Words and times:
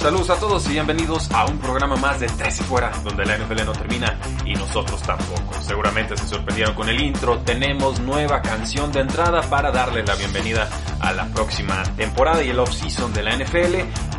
Saludos 0.00 0.30
a 0.30 0.40
todos 0.40 0.66
y 0.66 0.72
bienvenidos 0.72 1.30
a 1.30 1.44
un 1.44 1.58
programa 1.58 1.94
más 1.94 2.18
de 2.20 2.26
Tres 2.26 2.58
y 2.58 2.64
Fuera, 2.64 2.90
donde 3.04 3.26
la 3.26 3.36
NFL 3.36 3.66
no 3.66 3.72
termina 3.72 4.18
y 4.46 4.54
nosotros 4.54 5.02
tampoco. 5.02 5.52
Seguramente 5.60 6.16
se 6.16 6.26
sorprendieron 6.26 6.74
con 6.74 6.88
el 6.88 7.02
intro. 7.02 7.40
Tenemos 7.40 8.00
nueva 8.00 8.40
canción 8.40 8.90
de 8.92 9.00
entrada 9.00 9.42
para 9.42 9.70
darle 9.70 10.02
la 10.02 10.14
bienvenida 10.14 10.70
a 11.00 11.12
la 11.12 11.26
próxima 11.26 11.82
temporada 11.98 12.42
y 12.42 12.48
el 12.48 12.58
off-season 12.58 13.12
de 13.12 13.22
la 13.22 13.36
NFL. 13.36 13.74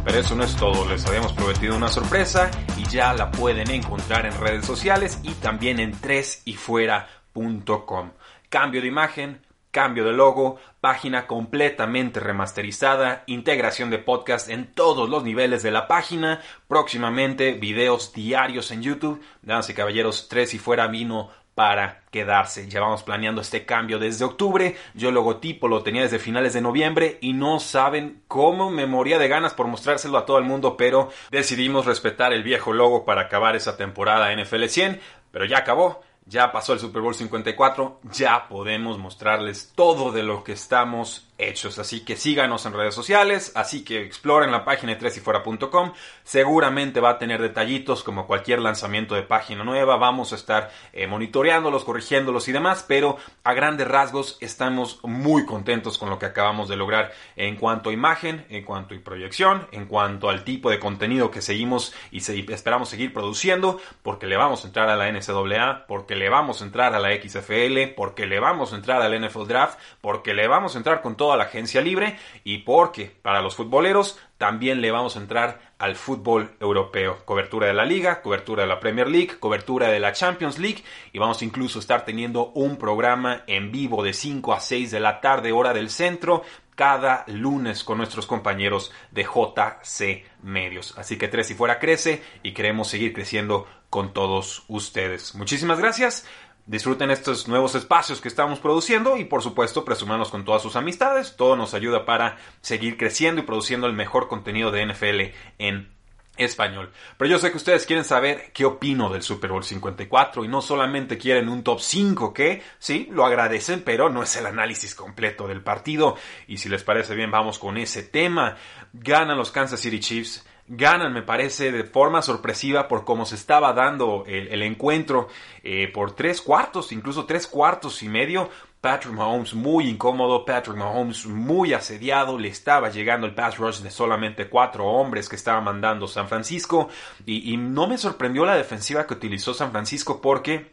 Pero 0.05 0.19
eso 0.19 0.35
no 0.35 0.43
es 0.43 0.55
todo, 0.55 0.87
les 0.87 1.03
habíamos 1.07 1.33
prometido 1.33 1.75
una 1.75 1.87
sorpresa 1.87 2.51
y 2.77 2.87
ya 2.87 3.11
la 3.15 3.31
pueden 3.31 3.71
encontrar 3.71 4.27
en 4.27 4.39
redes 4.39 4.67
sociales 4.67 5.17
y 5.23 5.33
también 5.33 5.79
en 5.79 5.99
tresyfuera.com. 5.99 8.11
Cambio 8.49 8.81
de 8.81 8.87
imagen, 8.87 9.41
cambio 9.71 10.05
de 10.05 10.13
logo, 10.13 10.57
página 10.79 11.27
completamente 11.27 12.19
remasterizada, 12.19 13.23
integración 13.25 13.89
de 13.89 13.97
podcast 13.97 14.49
en 14.49 14.67
todos 14.73 15.09
los 15.09 15.23
niveles 15.23 15.63
de 15.63 15.71
la 15.71 15.87
página, 15.87 16.41
próximamente 16.67 17.53
videos 17.53 18.13
diarios 18.13 18.71
en 18.71 18.83
YouTube. 18.83 19.21
Damas 19.41 19.69
y 19.69 19.73
caballeros, 19.73 20.27
tres 20.29 20.53
y 20.53 20.59
fuera 20.59 20.87
vino 20.87 21.29
para 21.55 22.01
quedarse. 22.11 22.69
Llevamos 22.69 23.03
planeando 23.03 23.41
este 23.41 23.65
cambio 23.65 23.99
desde 23.99 24.25
octubre. 24.25 24.75
Yo 24.93 25.09
el 25.09 25.15
logotipo 25.15 25.67
lo 25.67 25.83
tenía 25.83 26.03
desde 26.03 26.19
finales 26.19 26.53
de 26.53 26.61
noviembre 26.61 27.17
y 27.21 27.33
no 27.33 27.59
saben 27.59 28.23
cómo 28.27 28.69
me 28.69 28.85
moría 28.85 29.19
de 29.19 29.27
ganas 29.27 29.53
por 29.53 29.67
mostrárselo 29.67 30.17
a 30.17 30.25
todo 30.25 30.37
el 30.37 30.45
mundo, 30.45 30.77
pero 30.77 31.09
decidimos 31.29 31.85
respetar 31.85 32.33
el 32.33 32.43
viejo 32.43 32.73
logo 32.73 33.05
para 33.05 33.21
acabar 33.21 33.55
esa 33.55 33.77
temporada 33.77 34.33
NFL 34.35 34.65
100, 34.65 35.01
pero 35.31 35.45
ya 35.45 35.59
acabó 35.59 36.01
ya 36.25 36.51
pasó 36.51 36.73
el 36.73 36.79
Super 36.79 37.01
Bowl 37.01 37.15
54, 37.15 37.99
ya 38.11 38.47
podemos 38.47 38.97
mostrarles 38.97 39.71
todo 39.75 40.11
de 40.11 40.23
lo 40.23 40.43
que 40.43 40.53
estamos 40.53 41.27
hechos. 41.41 41.79
Así 41.79 42.05
que 42.05 42.15
síganos 42.15 42.65
en 42.65 42.73
redes 42.73 42.95
sociales, 42.95 43.51
así 43.55 43.83
que 43.83 44.01
exploren 44.01 44.51
la 44.51 44.65
página 44.65 44.93
de 44.93 44.99
tresyfuera.com. 44.99 45.93
Seguramente 46.23 46.99
va 46.99 47.11
a 47.11 47.17
tener 47.17 47.41
detallitos 47.41 48.03
como 48.03 48.27
cualquier 48.27 48.59
lanzamiento 48.59 49.15
de 49.15 49.23
página 49.23 49.63
nueva. 49.63 49.97
Vamos 49.97 50.33
a 50.33 50.35
estar 50.35 50.71
eh, 50.93 51.07
monitoreándolos, 51.07 51.83
corrigiéndolos 51.83 52.47
y 52.47 52.51
demás, 52.51 52.85
pero 52.87 53.17
a 53.43 53.53
grandes 53.53 53.87
rasgos 53.87 54.37
estamos 54.41 54.99
muy 55.03 55.45
contentos 55.45 55.97
con 55.97 56.09
lo 56.09 56.19
que 56.19 56.25
acabamos 56.25 56.69
de 56.69 56.77
lograr 56.77 57.11
en 57.35 57.55
cuanto 57.55 57.89
a 57.89 57.93
imagen, 57.93 58.45
en 58.49 58.63
cuanto 58.63 58.95
a 58.95 58.99
proyección, 58.99 59.67
en 59.71 59.85
cuanto 59.85 60.29
al 60.29 60.43
tipo 60.43 60.69
de 60.69 60.79
contenido 60.79 61.31
que 61.31 61.41
seguimos 61.41 61.93
y 62.11 62.19
esperamos 62.51 62.89
seguir 62.89 63.13
produciendo, 63.13 63.79
porque 64.03 64.27
le 64.27 64.37
vamos 64.37 64.63
a 64.63 64.67
entrar 64.67 64.89
a 64.89 64.95
la 64.95 65.11
NCAA, 65.11 65.85
porque 65.87 66.15
le 66.15 66.29
vamos 66.29 66.61
a 66.61 66.65
entrar 66.65 66.93
a 66.93 66.99
la 66.99 67.09
XFL, 67.11 67.93
porque 67.95 68.25
le 68.25 68.39
vamos 68.39 68.73
a 68.73 68.75
entrar 68.75 69.01
al 69.01 69.19
NFL 69.19 69.47
Draft, 69.47 69.79
porque 70.01 70.33
le 70.33 70.47
vamos 70.47 70.75
a 70.75 70.77
entrar 70.77 71.01
con 71.01 71.15
todo 71.15 71.30
a 71.33 71.37
la 71.37 71.45
agencia 71.45 71.81
libre 71.81 72.17
y 72.43 72.59
porque 72.59 73.11
para 73.21 73.41
los 73.41 73.55
futboleros 73.55 74.19
también 74.37 74.81
le 74.81 74.91
vamos 74.91 75.15
a 75.15 75.19
entrar 75.19 75.73
al 75.77 75.95
fútbol 75.95 76.55
europeo. 76.59 77.25
Cobertura 77.25 77.67
de 77.67 77.73
la 77.73 77.85
liga, 77.85 78.21
cobertura 78.21 78.63
de 78.63 78.69
la 78.69 78.79
Premier 78.79 79.07
League, 79.07 79.39
cobertura 79.39 79.89
de 79.89 79.99
la 79.99 80.13
Champions 80.13 80.57
League 80.57 80.83
y 81.13 81.19
vamos 81.19 81.41
incluso 81.41 81.79
a 81.79 81.81
estar 81.81 82.05
teniendo 82.05 82.47
un 82.55 82.77
programa 82.77 83.43
en 83.47 83.71
vivo 83.71 84.03
de 84.03 84.13
5 84.13 84.53
a 84.53 84.59
6 84.59 84.91
de 84.91 84.99
la 84.99 85.21
tarde 85.21 85.51
hora 85.51 85.73
del 85.73 85.89
centro 85.89 86.43
cada 86.75 87.25
lunes 87.27 87.83
con 87.83 87.99
nuestros 87.99 88.25
compañeros 88.25 88.91
de 89.11 89.23
JC 89.23 90.25
Medios. 90.41 90.97
Así 90.97 91.17
que 91.17 91.27
Tres 91.27 91.51
y 91.51 91.53
Fuera 91.53 91.79
crece 91.79 92.23
y 92.41 92.53
queremos 92.53 92.87
seguir 92.87 93.13
creciendo 93.13 93.67
con 93.91 94.13
todos 94.13 94.63
ustedes. 94.67 95.35
Muchísimas 95.35 95.77
gracias. 95.77 96.25
Disfruten 96.71 97.11
estos 97.11 97.49
nuevos 97.49 97.75
espacios 97.75 98.21
que 98.21 98.29
estamos 98.29 98.59
produciendo 98.59 99.17
y 99.17 99.25
por 99.25 99.43
supuesto 99.43 99.83
presumanos 99.83 100.29
con 100.29 100.45
todas 100.45 100.61
sus 100.61 100.77
amistades. 100.77 101.35
Todo 101.35 101.57
nos 101.57 101.73
ayuda 101.73 102.05
para 102.05 102.37
seguir 102.61 102.95
creciendo 102.95 103.41
y 103.41 103.43
produciendo 103.43 103.87
el 103.87 103.93
mejor 103.93 104.29
contenido 104.29 104.71
de 104.71 104.85
NFL 104.85 105.35
en 105.57 105.89
español. 106.37 106.93
Pero 107.17 107.29
yo 107.29 107.39
sé 107.39 107.51
que 107.51 107.57
ustedes 107.57 107.85
quieren 107.85 108.05
saber 108.05 108.53
qué 108.53 108.63
opino 108.63 109.09
del 109.09 109.21
Super 109.21 109.51
Bowl 109.51 109.65
54 109.65 110.45
y 110.45 110.47
no 110.47 110.61
solamente 110.61 111.17
quieren 111.17 111.49
un 111.49 111.61
top 111.61 111.81
5 111.81 112.33
que 112.33 112.63
sí, 112.79 113.09
lo 113.11 113.25
agradecen, 113.25 113.83
pero 113.83 114.09
no 114.09 114.23
es 114.23 114.33
el 114.37 114.45
análisis 114.45 114.95
completo 114.95 115.49
del 115.49 115.59
partido. 115.59 116.15
Y 116.47 116.59
si 116.59 116.69
les 116.69 116.85
parece 116.85 117.15
bien, 117.15 117.31
vamos 117.31 117.59
con 117.59 117.75
ese 117.75 118.01
tema. 118.01 118.55
Ganan 118.93 119.37
los 119.37 119.51
Kansas 119.51 119.81
City 119.81 119.99
Chiefs 119.99 120.45
ganan, 120.73 121.11
me 121.11 121.21
parece, 121.21 121.71
de 121.71 121.83
forma 121.83 122.21
sorpresiva 122.21 122.87
por 122.87 123.03
cómo 123.03 123.25
se 123.25 123.35
estaba 123.35 123.73
dando 123.73 124.23
el, 124.25 124.61
encuentro 124.61 125.27
eh, 125.63 125.89
por 125.93 126.13
tres 126.15 126.41
cuartos, 126.41 126.93
incluso 126.93 127.25
tres 127.25 127.45
cuartos 127.45 128.01
y 128.03 128.09
medio. 128.09 128.49
Patrick 128.79 129.13
Mahomes 129.13 129.53
muy 129.53 129.87
incómodo, 129.87 130.43
Patrick 130.43 130.77
Mahomes 130.77 131.27
muy 131.27 131.73
asediado, 131.73 132.39
le 132.39 132.47
estaba 132.47 132.89
llegando 132.89 133.27
el 133.27 133.35
pass 133.35 133.57
rush 133.57 133.81
de 133.81 133.91
solamente 133.91 134.49
cuatro 134.49 134.87
hombres 134.87 135.29
que 135.29 135.35
estaba 135.35 135.61
mandando 135.61 136.07
San 136.07 136.27
Francisco 136.27 136.89
y, 137.25 137.53
y 137.53 137.57
no 137.57 137.85
me 137.85 137.99
sorprendió 137.99 138.43
la 138.43 138.55
defensiva 138.55 139.05
que 139.05 139.13
utilizó 139.13 139.53
San 139.53 139.71
Francisco 139.71 140.19
porque 140.19 140.71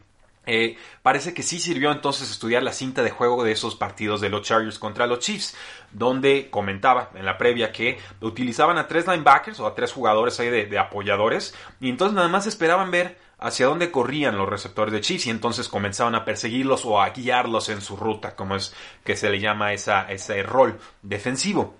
eh, 0.51 0.77
parece 1.03 1.35
que 1.35 1.43
sí 1.43 1.59
sirvió 1.59 1.91
entonces 1.91 2.31
estudiar 2.31 2.63
la 2.63 2.73
cinta 2.73 3.03
de 3.03 3.11
juego 3.11 3.43
de 3.43 3.51
esos 3.51 3.75
partidos 3.75 4.19
de 4.19 4.29
los 4.29 4.41
Chargers 4.41 4.79
contra 4.79 5.05
los 5.05 5.19
Chiefs, 5.19 5.55
donde 5.91 6.49
comentaba 6.49 7.11
en 7.13 7.23
la 7.23 7.37
previa 7.37 7.71
que 7.71 7.99
utilizaban 8.19 8.79
a 8.79 8.87
tres 8.87 9.05
linebackers 9.05 9.59
o 9.59 9.67
a 9.67 9.75
tres 9.75 9.93
jugadores 9.93 10.39
ahí 10.39 10.49
de, 10.49 10.79
apoyadores, 10.79 11.53
y 11.79 11.89
entonces 11.89 12.15
nada 12.15 12.29
más 12.29 12.47
esperaban 12.47 12.89
ver 12.89 13.19
hacia 13.37 13.67
dónde 13.67 13.91
corrían 13.91 14.39
los 14.39 14.49
receptores 14.49 14.91
de 14.91 15.01
Chiefs 15.01 15.27
y 15.27 15.29
entonces 15.29 15.69
comenzaban 15.69 16.15
a 16.15 16.25
perseguirlos 16.25 16.83
o 16.83 16.99
a 16.99 17.11
guiarlos 17.11 17.69
en 17.69 17.81
su 17.81 17.95
ruta, 17.95 18.35
como 18.35 18.55
es 18.55 18.73
que 19.03 19.15
se 19.15 19.29
le 19.29 19.39
llama 19.39 19.73
esa, 19.73 20.09
ese 20.11 20.41
rol 20.41 20.79
defensivo. 21.03 21.75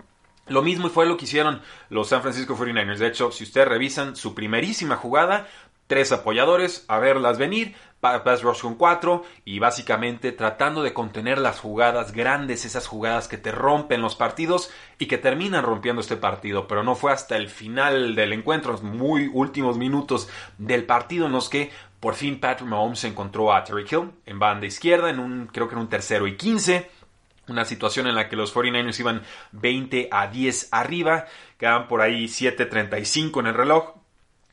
Lo 0.47 0.61
mismo 0.61 0.89
fue 0.89 1.07
lo 1.07 1.17
que 1.17 1.25
hicieron 1.25 1.61
los 1.89 2.09
San 2.09 2.21
Francisco 2.21 2.55
49ers. 2.55 2.97
De 2.97 3.07
hecho, 3.07 3.31
si 3.31 3.43
ustedes 3.43 3.67
revisan 3.67 4.15
su 4.15 4.33
primerísima 4.35 4.95
jugada, 4.95 5.47
tres 5.89 6.11
apoyadores 6.11 6.85
a 6.87 6.99
verlas 6.99 7.39
venir, 7.39 7.75
pass 7.99 8.41
rush 8.41 8.61
con 8.61 8.75
4 8.75 9.23
y 9.45 9.59
básicamente 9.59 10.31
tratando 10.31 10.83
de 10.83 10.93
contener 10.93 11.37
las 11.37 11.59
jugadas 11.59 12.13
grandes, 12.13 12.65
esas 12.65 12.87
jugadas 12.87 13.27
que 13.27 13.37
te 13.37 13.51
rompen 13.51 14.01
los 14.01 14.15
partidos 14.15 14.71
y 14.97 15.07
que 15.07 15.17
terminan 15.17 15.63
rompiendo 15.63 16.01
este 16.01 16.17
partido, 16.17 16.67
pero 16.67 16.83
no 16.83 16.95
fue 16.95 17.11
hasta 17.11 17.35
el 17.37 17.49
final 17.49 18.15
del 18.15 18.33
encuentro, 18.33 18.71
los 18.71 18.83
muy 18.83 19.29
últimos 19.33 19.77
minutos 19.77 20.29
del 20.57 20.85
partido 20.85 21.25
en 21.25 21.33
los 21.33 21.49
que 21.49 21.71
por 21.99 22.15
fin 22.15 22.39
Patrick 22.39 22.69
Mahomes 22.69 23.03
encontró 23.03 23.53
a 23.53 23.63
Terry 23.63 23.85
Hill 23.89 24.11
en 24.25 24.39
banda 24.39 24.65
izquierda, 24.65 25.09
en 25.09 25.19
un 25.19 25.47
creo 25.47 25.67
que 25.67 25.75
en 25.75 25.81
un 25.81 25.89
tercero 25.89 26.27
y 26.27 26.37
15 26.37 26.89
una 27.49 27.65
situación 27.65 28.07
en 28.07 28.15
la 28.15 28.29
que 28.29 28.35
los 28.35 28.53
49ers 28.55 28.99
iban 28.99 29.23
20 29.53 30.09
a 30.11 30.27
10 30.27 30.69
arriba, 30.71 31.25
quedaban 31.57 31.87
por 31.87 32.01
ahí 32.01 32.25
7.35 32.25 33.39
en 33.39 33.47
el 33.47 33.55
reloj, 33.55 33.95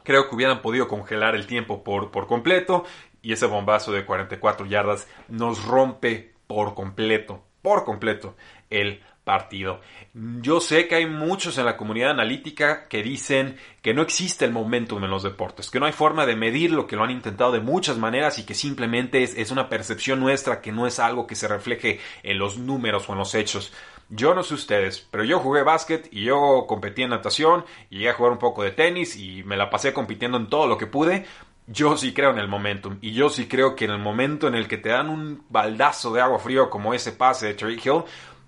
creo 0.03 0.29
que 0.29 0.35
hubieran 0.35 0.63
podido 0.63 0.89
congelar 0.89 1.35
el 1.35 1.47
tiempo 1.47 1.85
por, 1.85 2.11
por 2.11 2.27
completo 2.27 2.85
y 3.27 3.33
ese 3.33 3.47
bombazo 3.47 3.91
de 3.91 4.05
44 4.05 4.67
yardas 4.67 5.09
nos 5.27 5.65
rompe 5.65 6.33
por 6.47 6.77
completo, 6.77 7.43
por 7.61 7.85
completo 7.85 8.37
el 8.71 9.03
partido. 9.25 9.81
Yo 10.15 10.61
sé 10.61 10.87
que 10.87 10.95
hay 10.95 11.07
muchos 11.07 11.59
en 11.59 11.65
la 11.65 11.77
comunidad 11.77 12.13
analítica 12.13 12.87
que 12.87 13.03
dicen 13.03 13.57
que 13.83 13.95
no 13.95 14.03
existe 14.03 14.45
el 14.45 14.53
momentum 14.53 15.03
en 15.03 15.11
los 15.11 15.25
deportes, 15.25 15.73
que 15.73 15.81
no 15.81 15.87
hay 15.87 15.93
forma 15.93 16.25
de 16.25 16.37
medirlo, 16.37 16.87
que 16.87 16.95
lo 16.95 17.03
han 17.03 17.11
intentado 17.11 17.51
de 17.51 17.59
muchas 17.59 17.99
maneras 17.99 18.39
y 18.39 18.47
que 18.47 18.55
simplemente 18.55 19.25
es, 19.25 19.37
es 19.37 19.51
una 19.51 19.69
percepción 19.69 20.21
nuestra, 20.21 20.61
que 20.61 20.71
no 20.71 20.87
es 20.87 21.01
algo 21.01 21.27
que 21.27 21.35
se 21.35 21.49
refleje 21.49 21.99
en 22.23 22.39
los 22.39 22.59
números 22.59 23.09
o 23.09 23.13
en 23.15 23.19
los 23.19 23.35
hechos. 23.35 23.73
Yo 24.09 24.37
no 24.37 24.45
sé 24.45 24.55
ustedes, 24.55 25.05
pero 25.11 25.25
yo 25.25 25.41
jugué 25.41 25.65
básquet 25.65 26.09
y 26.13 26.23
yo 26.23 26.65
competí 26.69 27.03
en 27.03 27.11
natación 27.11 27.65
y 27.91 27.97
llegué 27.97 28.11
a 28.11 28.15
jugar 28.15 28.31
un 28.31 28.39
poco 28.39 28.63
de 28.63 28.71
tenis 28.71 29.17
y 29.17 29.43
me 29.43 29.57
la 29.57 29.69
pasé 29.69 29.93
compitiendo 29.93 30.39
en 30.39 30.47
todo 30.47 30.69
lo 30.69 30.79
que 30.79 30.87
pude 30.87 31.27
yo 31.67 31.97
sí 31.97 32.13
creo 32.13 32.31
en 32.31 32.39
el 32.39 32.49
momentum 32.49 32.99
y 33.01 33.13
yo 33.13 33.29
sí 33.29 33.47
creo 33.49 33.75
que 33.75 33.87
en 33.87 33.91
el 33.91 33.99
momento 33.99 34.47
en 34.47 34.55
el 34.55 34.69
que 34.69 34.79
te 34.79 34.91
dan 34.91 35.09
un 35.09 35.45
baldazo 35.49 36.13
de 36.13 36.21
agua 36.21 36.39
frío 36.39 36.71
como 36.71 36.95
ese 36.95 37.13
pase 37.13 37.47
de 37.47 37.55
Terry 37.55 37.81
Hill, 37.83 38.05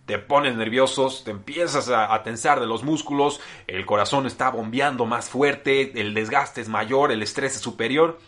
te 0.06 0.18
pones 0.18 0.56
nerviosos, 0.56 1.22
te 1.22 1.32
empiezas 1.32 1.90
a, 1.90 2.22
tensar 2.22 2.60
de 2.60 2.66
los 2.66 2.82
músculos, 2.82 3.40
el 3.66 3.84
corazón 3.84 4.26
está 4.26 4.48
bombeando 4.50 5.04
más 5.04 5.28
fuerte, 5.28 6.00
el 6.00 6.14
desgaste 6.14 6.62
es 6.62 6.68
mayor, 6.68 7.12
el 7.12 7.22
estrés 7.22 7.56
es 7.56 7.60
superior. 7.60 8.18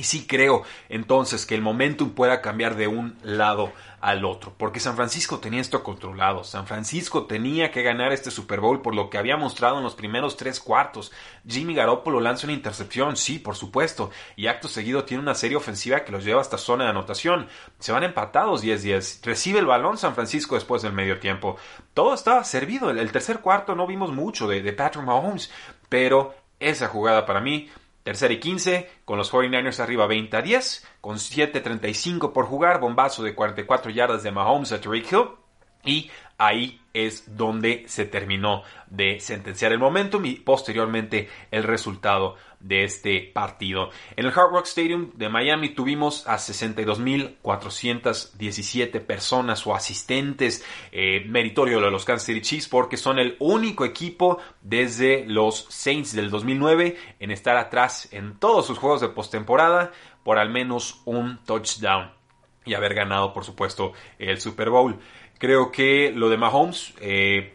Y 0.00 0.04
sí 0.04 0.26
creo 0.26 0.62
entonces 0.88 1.44
que 1.44 1.54
el 1.54 1.60
momentum 1.60 2.12
pueda 2.12 2.40
cambiar 2.40 2.74
de 2.74 2.88
un 2.88 3.18
lado 3.22 3.70
al 4.00 4.24
otro, 4.24 4.54
porque 4.56 4.80
San 4.80 4.96
Francisco 4.96 5.40
tenía 5.40 5.60
esto 5.60 5.82
controlado, 5.82 6.42
San 6.42 6.66
Francisco 6.66 7.26
tenía 7.26 7.70
que 7.70 7.82
ganar 7.82 8.10
este 8.10 8.30
Super 8.30 8.60
Bowl 8.60 8.80
por 8.80 8.94
lo 8.94 9.10
que 9.10 9.18
había 9.18 9.36
mostrado 9.36 9.76
en 9.76 9.84
los 9.84 9.94
primeros 9.94 10.38
tres 10.38 10.58
cuartos. 10.58 11.12
Jimmy 11.46 11.74
Garoppolo 11.74 12.18
lanza 12.18 12.46
una 12.46 12.54
intercepción, 12.54 13.18
sí, 13.18 13.38
por 13.38 13.56
supuesto, 13.56 14.10
y 14.36 14.46
acto 14.46 14.68
seguido 14.68 15.04
tiene 15.04 15.22
una 15.22 15.34
serie 15.34 15.58
ofensiva 15.58 16.02
que 16.02 16.12
los 16.12 16.24
lleva 16.24 16.40
hasta 16.40 16.56
zona 16.56 16.84
de 16.84 16.90
anotación. 16.90 17.48
Se 17.78 17.92
van 17.92 18.02
empatados 18.02 18.64
10-10, 18.64 19.22
recibe 19.22 19.58
el 19.58 19.66
balón 19.66 19.98
San 19.98 20.14
Francisco 20.14 20.54
después 20.54 20.80
del 20.80 20.94
medio 20.94 21.20
tiempo. 21.20 21.58
Todo 21.92 22.14
estaba 22.14 22.42
servido, 22.44 22.88
el, 22.88 23.12
tercer 23.12 23.40
cuarto 23.40 23.74
no 23.74 23.86
vimos 23.86 24.12
mucho 24.12 24.48
de, 24.48 24.62
de 24.62 24.72
Patrick 24.72 25.04
Mahomes, 25.04 25.52
pero 25.90 26.34
esa 26.58 26.88
jugada 26.88 27.26
para 27.26 27.42
mí 27.42 27.68
Tercera 28.02 28.32
y 28.32 28.40
15, 28.40 28.90
con 29.04 29.18
los 29.18 29.32
49ers 29.32 29.80
arriba 29.80 30.06
20 30.06 30.36
a 30.36 30.42
10, 30.42 30.86
con 31.00 31.16
7.35 31.16 32.32
por 32.32 32.46
jugar, 32.46 32.80
bombazo 32.80 33.22
de 33.22 33.34
44 33.34 33.90
yardas 33.90 34.22
de 34.22 34.30
Mahomes 34.30 34.72
a 34.72 34.80
Tariq 34.80 35.12
Hill. 35.12 35.28
Y 35.84 36.10
ahí 36.38 36.80
es 36.92 37.36
donde 37.36 37.84
se 37.86 38.06
terminó 38.06 38.64
de 38.88 39.20
sentenciar 39.20 39.70
el 39.72 39.78
momentum 39.78 40.24
y 40.24 40.34
posteriormente 40.36 41.28
el 41.50 41.62
resultado 41.62 42.36
de 42.58 42.84
este 42.84 43.30
partido. 43.32 43.90
En 44.16 44.24
el 44.26 44.32
Hard 44.32 44.50
Rock 44.52 44.66
Stadium 44.66 45.12
de 45.14 45.28
Miami 45.28 45.68
tuvimos 45.70 46.26
a 46.26 46.36
62.417 46.36 49.00
personas 49.00 49.64
o 49.66 49.74
asistentes, 49.74 50.64
eh, 50.92 51.24
meritorio 51.26 51.80
de 51.80 51.90
los 51.90 52.04
Kansas 52.04 52.26
City 52.26 52.42
Chiefs 52.42 52.68
porque 52.68 52.96
son 52.96 53.18
el 53.18 53.34
único 53.38 53.84
equipo 53.84 54.38
desde 54.60 55.24
los 55.26 55.66
Saints 55.70 56.14
del 56.14 56.30
2009 56.30 56.96
en 57.18 57.30
estar 57.30 57.56
atrás 57.56 58.08
en 58.12 58.38
todos 58.38 58.66
sus 58.66 58.78
juegos 58.78 59.00
de 59.00 59.08
postemporada 59.08 59.92
por 60.22 60.38
al 60.38 60.50
menos 60.50 61.00
un 61.06 61.38
touchdown 61.44 62.10
y 62.64 62.74
haber 62.74 62.94
ganado 62.94 63.32
por 63.32 63.44
supuesto 63.44 63.92
el 64.18 64.40
Super 64.40 64.70
Bowl. 64.70 64.98
Creo 65.40 65.72
que 65.72 66.12
lo 66.14 66.28
de 66.28 66.36
Mahomes, 66.36 66.92
eh, 67.00 67.54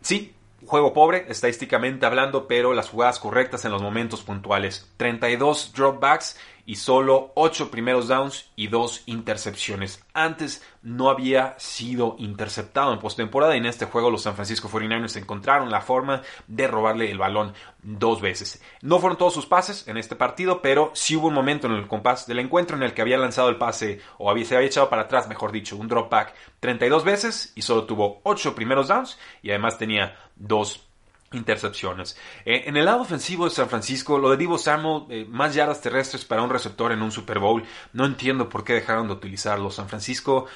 sí, 0.00 0.34
juego 0.66 0.92
pobre, 0.92 1.26
estadísticamente 1.28 2.04
hablando, 2.04 2.48
pero 2.48 2.74
las 2.74 2.88
jugadas 2.88 3.20
correctas 3.20 3.64
en 3.64 3.70
los 3.70 3.80
momentos 3.80 4.22
puntuales. 4.22 4.92
32 4.96 5.72
dropbacks 5.72 6.36
y 6.70 6.76
solo 6.76 7.32
8 7.34 7.68
primeros 7.68 8.06
downs 8.06 8.48
y 8.54 8.68
2 8.68 9.02
intercepciones. 9.06 10.04
Antes 10.14 10.64
no 10.82 11.10
había 11.10 11.58
sido 11.58 12.14
interceptado 12.20 12.92
en 12.92 13.00
postemporada 13.00 13.56
y 13.56 13.58
en 13.58 13.66
este 13.66 13.86
juego 13.86 14.08
los 14.08 14.22
San 14.22 14.36
Francisco 14.36 14.68
49ers 14.68 15.16
encontraron 15.16 15.68
la 15.72 15.80
forma 15.80 16.22
de 16.46 16.68
robarle 16.68 17.10
el 17.10 17.18
balón 17.18 17.54
dos 17.82 18.20
veces. 18.20 18.62
No 18.82 19.00
fueron 19.00 19.18
todos 19.18 19.34
sus 19.34 19.46
pases 19.46 19.88
en 19.88 19.96
este 19.96 20.14
partido, 20.14 20.62
pero 20.62 20.92
sí 20.94 21.16
hubo 21.16 21.26
un 21.26 21.34
momento 21.34 21.66
en 21.66 21.72
el 21.72 21.88
compás 21.88 22.28
del 22.28 22.38
encuentro 22.38 22.76
en 22.76 22.84
el 22.84 22.94
que 22.94 23.02
había 23.02 23.18
lanzado 23.18 23.48
el 23.48 23.56
pase 23.56 24.00
o 24.18 24.30
había, 24.30 24.44
se 24.44 24.54
había 24.54 24.68
echado 24.68 24.88
para 24.88 25.02
atrás, 25.02 25.26
mejor 25.26 25.50
dicho, 25.50 25.76
un 25.76 25.88
drop 25.88 26.08
back 26.08 26.36
32 26.60 27.02
veces 27.02 27.52
y 27.56 27.62
solo 27.62 27.82
tuvo 27.82 28.20
8 28.22 28.54
primeros 28.54 28.86
downs 28.86 29.18
y 29.42 29.50
además 29.50 29.76
tenía 29.76 30.16
2 30.36 30.89
intercepciones. 31.32 32.16
Eh, 32.44 32.64
en 32.66 32.76
el 32.76 32.86
lado 32.86 33.02
ofensivo 33.02 33.44
de 33.44 33.50
San 33.50 33.68
Francisco, 33.68 34.18
lo 34.18 34.30
de 34.30 34.36
Divo 34.36 34.58
Samuel, 34.58 35.04
eh, 35.10 35.26
más 35.28 35.54
yardas 35.54 35.80
terrestres 35.80 36.24
para 36.24 36.42
un 36.42 36.50
receptor 36.50 36.90
en 36.90 37.02
un 37.02 37.12
Super 37.12 37.38
Bowl, 37.38 37.62
no 37.92 38.04
entiendo 38.04 38.48
por 38.48 38.64
qué 38.64 38.74
dejaron 38.74 39.06
de 39.06 39.14
utilizarlo. 39.14 39.70
San 39.70 39.88
Francisco 39.88 40.46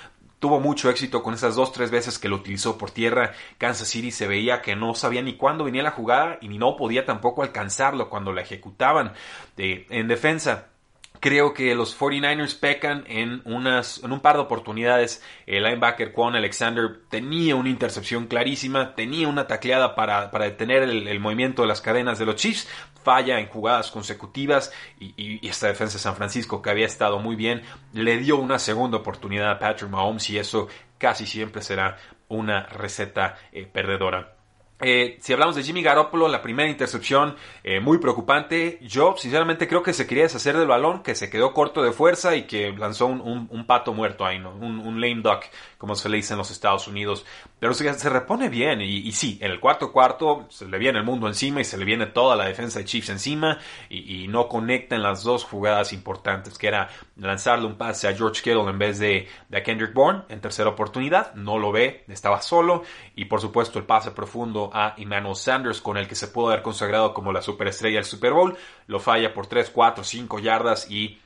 tuvo 0.40 0.58
mucho 0.58 0.90
éxito 0.90 1.22
con 1.22 1.34
esas 1.34 1.54
dos 1.54 1.72
tres 1.72 1.90
veces 1.90 2.18
que 2.18 2.28
lo 2.28 2.36
utilizó 2.36 2.76
por 2.76 2.90
tierra. 2.90 3.32
Kansas 3.56 3.88
City 3.88 4.10
se 4.10 4.26
veía 4.26 4.62
que 4.62 4.74
no 4.74 4.94
sabía 4.94 5.22
ni 5.22 5.36
cuándo 5.36 5.64
venía 5.64 5.84
la 5.84 5.92
jugada 5.92 6.38
y 6.40 6.48
ni 6.48 6.58
no 6.58 6.76
podía 6.76 7.06
tampoco 7.06 7.42
alcanzarlo 7.42 8.10
cuando 8.10 8.32
la 8.32 8.42
ejecutaban. 8.42 9.12
Eh, 9.56 9.86
en 9.90 10.08
defensa, 10.08 10.66
Creo 11.24 11.54
que 11.54 11.74
los 11.74 11.98
49ers 11.98 12.60
pecan 12.60 13.02
en, 13.06 13.40
unas, 13.46 14.04
en 14.04 14.12
un 14.12 14.20
par 14.20 14.36
de 14.36 14.42
oportunidades. 14.42 15.22
El 15.46 15.62
linebacker 15.62 16.12
Quan 16.12 16.34
Alexander 16.34 17.00
tenía 17.08 17.56
una 17.56 17.70
intercepción 17.70 18.26
clarísima, 18.26 18.94
tenía 18.94 19.26
una 19.26 19.46
tacleada 19.46 19.94
para, 19.94 20.28
detener 20.28 20.82
el, 20.82 21.20
movimiento 21.20 21.62
de 21.62 21.68
las 21.68 21.80
cadenas 21.80 22.18
de 22.18 22.26
los 22.26 22.34
Chiefs, 22.34 22.68
falla 23.02 23.40
en 23.40 23.46
jugadas 23.46 23.90
consecutivas 23.90 24.70
y, 25.00 25.48
esta 25.48 25.68
defensa 25.68 25.94
de 25.94 26.02
San 26.02 26.14
Francisco 26.14 26.60
que 26.60 26.68
había 26.68 26.84
estado 26.84 27.18
muy 27.18 27.36
bien 27.36 27.62
le 27.94 28.18
dio 28.18 28.36
una 28.36 28.58
segunda 28.58 28.98
oportunidad 28.98 29.50
a 29.50 29.58
Patrick 29.58 29.90
Mahomes 29.90 30.28
y 30.28 30.36
eso 30.36 30.68
casi 30.98 31.24
siempre 31.24 31.62
será 31.62 31.96
una 32.28 32.66
receta 32.66 33.38
eh, 33.50 33.64
perdedora. 33.64 34.33
Eh, 34.86 35.16
si 35.22 35.32
hablamos 35.32 35.56
de 35.56 35.62
Jimmy 35.62 35.82
Garoppolo, 35.82 36.28
la 36.28 36.42
primera 36.42 36.68
intercepción 36.68 37.36
eh, 37.62 37.80
muy 37.80 37.96
preocupante. 37.96 38.78
Yo 38.82 39.14
sinceramente 39.16 39.66
creo 39.66 39.82
que 39.82 39.94
se 39.94 40.06
quería 40.06 40.24
deshacer 40.24 40.58
del 40.58 40.66
balón, 40.66 41.02
que 41.02 41.14
se 41.14 41.30
quedó 41.30 41.54
corto 41.54 41.82
de 41.82 41.92
fuerza 41.92 42.36
y 42.36 42.42
que 42.42 42.70
lanzó 42.70 43.06
un, 43.06 43.64
pato 43.66 43.94
muerto 43.94 44.26
ahí, 44.26 44.38
¿no? 44.38 44.50
Un, 44.50 44.80
un, 44.80 45.00
lame 45.00 45.22
duck, 45.22 45.44
como 45.84 45.96
se 45.96 46.08
le 46.08 46.16
dice 46.16 46.32
en 46.32 46.38
los 46.38 46.50
Estados 46.50 46.88
Unidos. 46.88 47.26
Pero 47.60 47.74
se, 47.74 47.92
se 47.92 48.08
repone 48.08 48.48
bien 48.48 48.80
y, 48.80 49.12
sí, 49.12 49.36
en 49.42 49.50
el 49.50 49.60
cuarto 49.60 49.92
cuarto 49.92 50.46
se 50.48 50.66
le 50.66 50.78
viene 50.78 50.98
el 50.98 51.04
mundo 51.04 51.28
encima 51.28 51.60
y 51.60 51.64
se 51.64 51.76
le 51.76 51.84
viene 51.84 52.06
toda 52.06 52.36
la 52.36 52.46
defensa 52.46 52.78
de 52.78 52.86
Chiefs 52.86 53.10
encima 53.10 53.58
y, 53.90 54.26
no 54.28 54.48
conecta 54.48 54.96
en 54.96 55.02
las 55.02 55.22
dos 55.22 55.44
jugadas 55.44 55.92
importantes, 55.92 56.56
que 56.56 56.68
era 56.68 56.88
lanzarle 57.16 57.66
un 57.66 57.74
pase 57.74 58.08
a 58.08 58.14
George 58.14 58.40
Kittle 58.42 58.70
en 58.70 58.78
vez 58.78 58.98
de, 58.98 59.28
de 59.50 59.58
a 59.58 59.62
Kendrick 59.62 59.92
Bourne 59.92 60.22
en 60.30 60.40
tercera 60.40 60.70
oportunidad. 60.70 61.34
No 61.34 61.58
lo 61.58 61.70
ve, 61.70 62.06
estaba 62.08 62.40
solo 62.40 62.82
y 63.14 63.26
por 63.26 63.42
supuesto 63.42 63.78
el 63.78 63.84
pase 63.84 64.12
profundo 64.12 64.70
a 64.72 64.94
Emmanuel 64.96 65.36
Sanders, 65.36 65.82
con 65.82 65.98
el 65.98 66.08
que 66.08 66.14
se 66.14 66.28
pudo 66.28 66.48
haber 66.48 66.62
consagrado 66.62 67.12
como 67.12 67.30
la 67.30 67.42
superestrella 67.42 67.96
del 67.96 68.06
Super 68.06 68.32
Bowl. 68.32 68.56
Lo 68.86 69.00
falla 69.00 69.34
por 69.34 69.48
3, 69.48 69.68
4, 69.68 70.02
5 70.02 70.38
yardas 70.38 70.90
y 70.90 71.20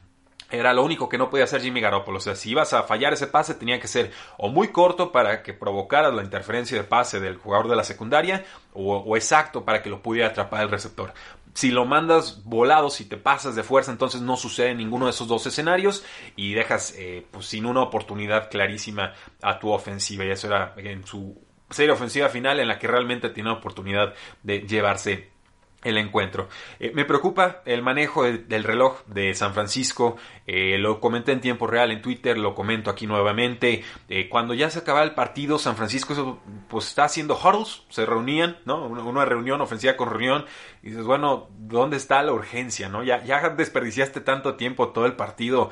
era 0.51 0.73
lo 0.73 0.83
único 0.83 1.09
que 1.09 1.19
no 1.19 1.29
podía 1.29 1.45
hacer 1.45 1.61
Jimmy 1.61 1.81
Garoppolo. 1.81 2.19
O 2.19 2.21
sea, 2.21 2.35
si 2.35 2.51
ibas 2.51 2.73
a 2.73 2.85
fallar 2.85 3.13
ese 3.13 3.27
pase, 3.27 3.55
tenía 3.55 3.81
que 3.81 3.89
ser 3.89 4.11
o 4.39 4.49
muy 4.49 4.69
corto 4.69 5.13
para 5.13 5.43
que 5.43 5.53
provocara 5.53 6.11
la 6.11 6.23
interferencia 6.23 6.77
de 6.77 6.85
pase 6.85 7.21
del 7.21 7.37
jugador 7.37 7.69
de 7.69 7.77
la 7.77 7.85
secundaria, 7.85 8.45
o, 8.73 9.17
exacto 9.17 9.65
para 9.65 9.83
que 9.83 9.91
lo 9.91 10.03
pudiera 10.03 10.29
atrapar 10.29 10.63
el 10.63 10.71
receptor. 10.71 11.13
Si 11.55 11.71
lo 11.71 11.85
mandas 11.85 12.45
volado, 12.45 12.89
si 12.89 13.05
te 13.05 13.17
pasas 13.17 13.57
de 13.57 13.63
fuerza, 13.63 13.91
entonces 13.91 14.21
no 14.21 14.37
sucede 14.37 14.75
ninguno 14.75 15.07
de 15.07 15.11
esos 15.11 15.27
dos 15.27 15.45
escenarios 15.47 16.05
y 16.37 16.55
dejas 16.55 16.95
eh, 16.97 17.27
pues, 17.31 17.47
sin 17.47 17.67
una 17.67 17.83
oportunidad 17.83 18.49
clarísima 18.49 19.15
a 19.43 19.59
tu 19.59 19.71
ofensiva. 19.71 20.25
Y 20.25 20.31
eso 20.31 20.47
era 20.47 20.75
en 20.77 21.05
su 21.05 21.37
serie 21.69 21.93
ofensiva 21.93 22.29
final 22.29 22.61
en 22.61 22.69
la 22.69 22.79
que 22.79 22.87
realmente 22.87 23.31
tiene 23.31 23.51
oportunidad 23.51 24.15
de 24.43 24.61
llevarse 24.61 25.31
el 25.85 25.97
encuentro. 25.97 26.49
Eh, 26.81 26.91
me 26.95 27.05
preocupa 27.05 27.63
el 27.65 27.83
manejo 27.83 28.25
del 28.25 28.65
reloj 28.65 29.05
de 29.07 29.33
San 29.35 29.55
Francisco. 29.55 30.17
Eh, 30.47 30.77
lo 30.79 30.99
comenté 30.99 31.33
en 31.33 31.41
tiempo 31.41 31.67
real 31.67 31.93
en 31.93 32.03
Twitter, 32.03 32.37
lo 32.37 32.55
comento 32.55 32.91
aquí 32.91 33.07
nuevamente. 33.07 33.85
Eh, 34.09 34.29
cuando 34.29 34.55
ya 34.55 34.71
se 34.71 34.81
acaba 34.81 35.03
el 35.05 35.15
partido, 35.15 35.59
San 35.59 35.77
Francisco 35.77 36.41
pues 36.69 36.89
está 36.89 37.05
haciendo 37.05 37.39
huddles, 37.39 37.83
se 37.91 38.07
reunían, 38.07 38.59
¿no? 38.65 38.87
Una 38.87 39.25
reunión 39.25 39.61
ofensiva 39.61 39.97
con 39.97 40.11
reunión. 40.11 40.47
Y 40.83 40.91
dices, 40.91 41.05
bueno, 41.05 41.49
¿dónde 41.59 41.97
está 41.97 42.23
la 42.23 42.33
urgencia, 42.33 42.89
no? 42.89 43.05
Ya, 43.05 43.23
ya 43.25 43.49
desperdiciaste 43.51 44.21
tanto 44.21 44.55
tiempo 44.55 44.89
todo 44.89 45.07
el 45.07 45.15
partido, 45.15 45.71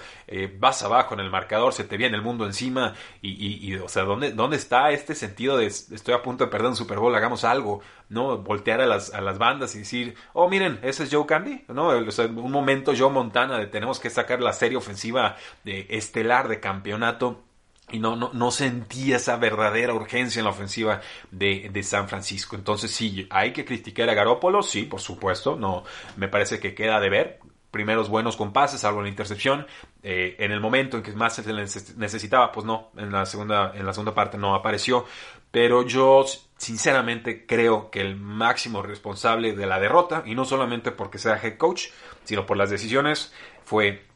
vas 0.59 0.83
abajo 0.83 1.15
en 1.15 1.21
el 1.21 1.31
marcador, 1.31 1.73
se 1.73 1.85
te 1.85 1.97
viene 1.97 2.17
el 2.17 2.23
mundo 2.23 2.45
encima. 2.45 2.95
Y, 3.23 3.71
y, 3.71 3.77
o 3.77 3.89
sea, 3.89 4.03
¿dónde, 4.03 4.33
¿dónde 4.33 4.57
está 4.57 4.91
este 4.91 5.15
sentido 5.15 5.57
de 5.57 5.67
estoy 5.67 6.15
a 6.15 6.23
punto 6.23 6.45
de 6.45 6.51
perder 6.51 6.69
un 6.69 6.77
Super 6.77 6.99
Bowl, 6.99 7.15
hagamos 7.15 7.45
algo? 7.45 7.83
¿No? 8.09 8.39
Voltear 8.39 8.81
a 8.81 8.87
las, 8.87 9.13
a 9.13 9.21
las 9.21 9.39
bandas 9.39 9.75
y 9.75 9.81
decir, 9.81 10.15
oh, 10.33 10.49
miren, 10.49 10.79
ese 10.83 11.05
es 11.05 11.11
Joe 11.13 11.27
Candy, 11.27 11.65
¿no? 11.69 11.89
un 11.89 12.53
momento 12.53 12.93
Joe 12.97 13.11
Montana 13.11 13.59
de 13.59 13.67
tenemos 13.67 14.01
que 14.01 14.11
sacar 14.11 14.41
la 14.41 14.53
serie 14.53 14.79
ofensiva 14.79 15.37
de 15.65 15.87
estelar 15.91 16.49
de 16.49 16.61
campeonato. 16.61 17.43
Y 17.89 18.01
no, 18.01 18.17
no, 18.17 18.33
no 18.33 18.51
sentía 18.51 19.15
esa 19.15 19.37
verdadera 19.37 19.95
urgencia 19.95 20.41
en 20.41 20.45
la 20.47 20.51
ofensiva 20.51 21.01
de, 21.31 21.71
de, 21.73 21.83
San 21.85 22.09
Francisco. 22.09 22.57
Entonces 22.57 22.91
sí, 22.91 23.29
hay 23.31 23.53
que 23.53 23.65
criticar 23.65 24.11
a 24.11 24.15
Garópolo, 24.15 24.65
sí, 24.65 24.83
por 24.83 24.99
supuesto. 24.99 25.55
No, 25.55 25.85
me 26.17 26.27
parece 26.27 26.59
que 26.59 26.75
queda 26.75 26.99
de 26.99 27.11
ver 27.11 27.39
primeros 27.71 28.09
buenos 28.09 28.37
compases, 28.37 28.81
salvo 28.81 29.03
la 29.03 29.09
intercepción. 29.09 29.67
Eh, 30.03 30.37
en 30.39 30.53
el 30.53 30.61
momento 30.61 30.97
en 30.97 31.03
que 31.03 31.13
más 31.13 31.35
se 31.35 31.53
necesitaba, 31.97 32.53
pues 32.53 32.65
no, 32.65 32.91
en 32.97 33.13
la 33.13 33.27
segunda, 33.27 33.73
en 33.75 33.85
la 33.85 33.93
segunda 33.93 34.15
parte 34.15 34.39
no 34.39 34.55
apareció. 34.55 35.05
Pero 35.51 35.87
yo 35.87 36.25
sinceramente 36.57 37.47
creo 37.47 37.91
que 37.91 38.01
el 38.01 38.17
máximo 38.17 38.83
responsable 38.83 39.55
de 39.55 39.67
la 39.67 39.81
derrota, 39.81 40.23
y 40.27 40.35
no 40.35 40.45
solamente 40.45 40.91
porque 40.91 41.19
sea 41.19 41.41
head 41.43 41.57
coach, 41.57 41.89
sino 42.25 42.47
por 42.47 42.57
las 42.57 42.71
decisiones, 42.71 43.33
fue 43.65 44.07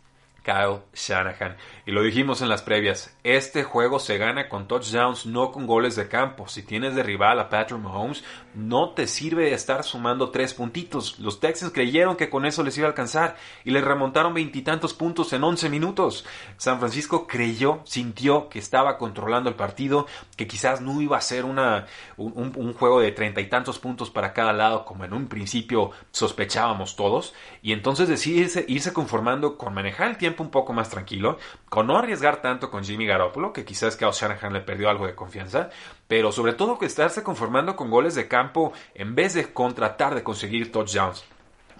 Kyle 0.42 0.80
Shanahan. 0.94 1.56
Y 1.86 1.92
lo 1.92 2.02
dijimos 2.02 2.42
en 2.42 2.48
las 2.48 2.62
previas, 2.62 3.16
este 3.24 3.64
juego 3.64 3.98
se 3.98 4.18
gana 4.18 4.48
con 4.48 4.68
touchdowns, 4.68 5.26
no 5.26 5.52
con 5.52 5.66
goles 5.66 5.96
de 5.96 6.08
campo. 6.08 6.48
Si 6.48 6.62
tienes 6.62 6.94
de 6.94 7.02
rival 7.02 7.38
a 7.40 7.48
Patrick 7.48 7.80
Mahomes, 7.80 8.24
no 8.54 8.90
te 8.90 9.06
sirve 9.06 9.52
estar 9.52 9.84
sumando 9.84 10.30
tres 10.30 10.54
puntitos. 10.54 11.18
Los 11.18 11.40
Texans 11.40 11.72
creyeron 11.72 12.16
que 12.16 12.30
con 12.30 12.46
eso 12.46 12.62
les 12.62 12.76
iba 12.78 12.86
a 12.86 12.90
alcanzar 12.90 13.36
y 13.64 13.70
les 13.70 13.84
remontaron 13.84 14.34
veintitantos 14.34 14.94
puntos 14.94 15.32
en 15.32 15.44
once 15.44 15.68
minutos. 15.68 16.24
San 16.56 16.78
Francisco 16.78 17.26
creyó, 17.26 17.80
sintió 17.84 18.48
que 18.48 18.58
estaba 18.58 18.98
controlando 18.98 19.48
el 19.48 19.56
partido, 19.56 20.06
que 20.36 20.46
quizás 20.46 20.80
no 20.80 21.00
iba 21.00 21.16
a 21.16 21.20
ser 21.20 21.44
una, 21.44 21.86
un, 22.16 22.72
juego 22.74 23.00
de 23.00 23.12
treinta 23.12 23.40
y 23.40 23.48
tantos 23.48 23.78
puntos 23.78 24.10
para 24.10 24.32
cada 24.32 24.52
lado 24.52 24.84
como 24.84 25.04
en 25.04 25.12
un 25.12 25.28
principio 25.28 25.90
sospechábamos 26.12 26.96
todos. 26.96 27.34
Y 27.62 27.72
entonces 27.72 28.08
decide 28.08 28.64
irse 28.68 28.92
conformando 28.92 29.58
con 29.58 29.74
manejar 29.74 30.10
el 30.10 30.16
tiempo 30.16 30.29
un 30.38 30.50
poco 30.50 30.72
más 30.72 30.88
tranquilo, 30.90 31.38
con 31.68 31.86
no 31.86 31.98
arriesgar 31.98 32.42
tanto 32.42 32.70
con 32.70 32.84
Jimmy 32.84 33.06
Garoppolo, 33.06 33.52
que 33.52 33.64
quizás 33.64 33.96
Kyle 33.96 34.12
Shanahan 34.12 34.52
le 34.52 34.60
perdió 34.60 34.88
algo 34.88 35.06
de 35.06 35.14
confianza, 35.14 35.70
pero 36.08 36.32
sobre 36.32 36.52
todo 36.52 36.78
que 36.78 36.86
estarse 36.86 37.22
conformando 37.22 37.76
con 37.76 37.90
goles 37.90 38.14
de 38.14 38.28
campo 38.28 38.72
en 38.94 39.14
vez 39.14 39.34
de 39.34 39.52
contratar 39.52 40.14
de 40.14 40.22
conseguir 40.22 40.72
touchdowns. 40.72 41.24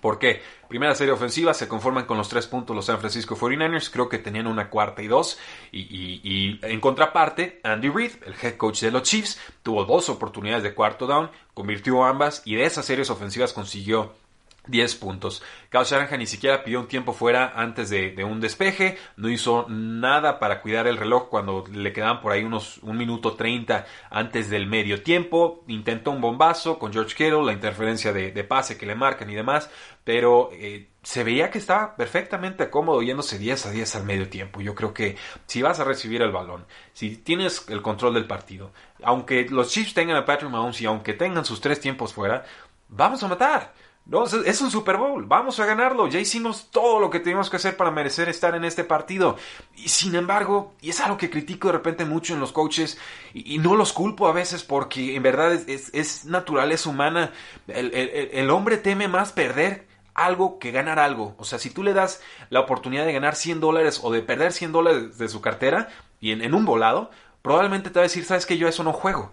¿Por 0.00 0.18
qué? 0.18 0.40
Primera 0.68 0.94
serie 0.94 1.12
ofensiva, 1.12 1.52
se 1.52 1.68
conforman 1.68 2.06
con 2.06 2.16
los 2.16 2.28
tres 2.28 2.46
puntos 2.46 2.74
los 2.74 2.86
San 2.86 2.98
Francisco 2.98 3.36
49ers, 3.36 3.90
creo 3.92 4.08
que 4.08 4.18
tenían 4.18 4.46
una 4.46 4.70
cuarta 4.70 5.02
y 5.02 5.08
dos. 5.08 5.38
Y, 5.72 5.80
y, 6.22 6.58
en 6.62 6.80
contraparte, 6.80 7.60
Andy 7.62 7.88
Reid, 7.88 8.12
el 8.24 8.34
head 8.40 8.56
coach 8.56 8.80
de 8.80 8.90
los 8.90 9.02
Chiefs, 9.02 9.38
tuvo 9.62 9.84
dos 9.84 10.08
oportunidades 10.08 10.62
de 10.62 10.74
cuarto 10.74 11.06
down, 11.06 11.30
convirtió 11.54 12.04
ambas 12.04 12.42
y 12.46 12.54
de 12.54 12.64
esas 12.64 12.86
series 12.86 13.10
ofensivas 13.10 13.52
consiguió 13.52 14.14
10 14.66 14.94
puntos. 14.96 15.42
Kyle 15.70 15.84
Shanahan 15.84 16.18
ni 16.18 16.26
siquiera 16.26 16.62
pidió 16.62 16.80
un 16.80 16.88
tiempo 16.88 17.12
fuera 17.12 17.52
antes 17.56 17.90
de, 17.90 18.24
un 18.24 18.40
despeje, 18.40 18.98
no 19.16 19.28
hizo 19.28 19.66
nada 19.68 20.38
para 20.38 20.60
cuidar 20.60 20.86
el 20.86 20.96
reloj 20.96 21.28
cuando 21.28 21.64
le 21.72 21.92
quedaban 21.92 22.20
por 22.20 22.32
ahí 22.32 22.44
unos 22.44 22.78
un 22.78 22.96
minuto 22.96 23.34
30 23.34 23.86
antes 24.10 24.50
del 24.50 24.66
medio 24.66 25.02
tiempo, 25.02 25.64
intentó 25.66 26.10
un 26.10 26.20
bombazo 26.20 26.78
con 26.78 26.92
George 26.92 27.14
Kittle, 27.14 27.44
la 27.44 27.52
interferencia 27.52 28.12
de, 28.12 28.44
pase 28.44 28.76
que 28.76 28.86
le 28.86 28.94
marcan 28.94 29.30
y 29.30 29.34
demás, 29.34 29.70
pero 30.02 30.50
eh, 30.52 30.88
se 31.02 31.24
veía 31.24 31.50
que 31.50 31.58
estaba 31.58 31.96
perfectamente 31.96 32.68
cómodo 32.68 33.02
yéndose 33.02 33.38
10 33.38 33.66
a 33.66 33.70
10 33.70 33.96
al 33.96 34.04
medio 34.04 34.28
tiempo. 34.28 34.60
Yo 34.60 34.74
creo 34.74 34.92
que 34.92 35.16
si 35.46 35.62
vas 35.62 35.78
a 35.78 35.84
recibir 35.84 36.22
el 36.22 36.32
balón, 36.32 36.66
si 36.92 37.16
tienes 37.16 37.68
el 37.68 37.82
control 37.82 38.14
del 38.14 38.26
partido, 38.26 38.72
aunque 39.02 39.46
los 39.48 39.70
Chiefs 39.70 39.94
tengan 39.94 40.16
a 40.16 40.24
Patrick 40.24 40.50
Mahomes 40.50 40.80
y 40.80 40.86
aunque 40.86 41.14
tengan 41.14 41.44
sus 41.44 41.60
tres 41.60 41.80
tiempos 41.80 42.12
fuera, 42.12 42.44
vamos 42.88 43.22
a 43.22 43.28
matar. 43.28 43.72
No, 44.10 44.24
es 44.24 44.60
un 44.60 44.72
Super 44.72 44.96
Bowl, 44.96 45.24
vamos 45.24 45.60
a 45.60 45.66
ganarlo, 45.66 46.08
ya 46.08 46.18
hicimos 46.18 46.66
todo 46.72 46.98
lo 46.98 47.10
que 47.10 47.20
teníamos 47.20 47.48
que 47.48 47.58
hacer 47.58 47.76
para 47.76 47.92
merecer 47.92 48.28
estar 48.28 48.56
en 48.56 48.64
este 48.64 48.82
partido. 48.82 49.36
Y 49.76 49.88
sin 49.88 50.16
embargo, 50.16 50.74
y 50.80 50.90
es 50.90 50.98
algo 50.98 51.16
que 51.16 51.30
critico 51.30 51.68
de 51.68 51.74
repente 51.74 52.04
mucho 52.04 52.34
en 52.34 52.40
los 52.40 52.50
coaches, 52.50 52.98
y, 53.34 53.58
no 53.58 53.76
los 53.76 53.92
culpo 53.92 54.26
a 54.26 54.32
veces 54.32 54.64
porque 54.64 55.14
en 55.14 55.22
verdad 55.22 55.52
es, 55.52 55.94
es, 55.94 56.24
naturaleza 56.24 56.90
humana, 56.90 57.30
el, 57.68 57.94
el, 57.94 58.50
hombre 58.50 58.78
teme 58.78 59.06
más 59.06 59.30
perder 59.30 59.86
algo 60.12 60.58
que 60.58 60.72
ganar 60.72 60.98
algo. 60.98 61.36
O 61.38 61.44
sea, 61.44 61.60
si 61.60 61.70
tú 61.70 61.84
le 61.84 61.92
das 61.92 62.20
la 62.48 62.58
oportunidad 62.58 63.06
de 63.06 63.12
ganar 63.12 63.36
100 63.36 63.60
dólares 63.60 64.00
o 64.02 64.10
de 64.10 64.22
perder 64.22 64.52
100 64.52 64.72
dólares 64.72 65.18
de 65.18 65.28
su 65.28 65.40
cartera 65.40 65.88
y 66.20 66.32
en, 66.32 66.42
en 66.42 66.54
un 66.54 66.64
volado, 66.64 67.12
probablemente 67.42 67.90
te 67.90 68.00
va 68.00 68.00
a 68.00 68.08
decir, 68.08 68.24
sabes 68.24 68.44
que 68.44 68.58
yo 68.58 68.66
eso 68.66 68.82
no 68.82 68.92
juego. 68.92 69.30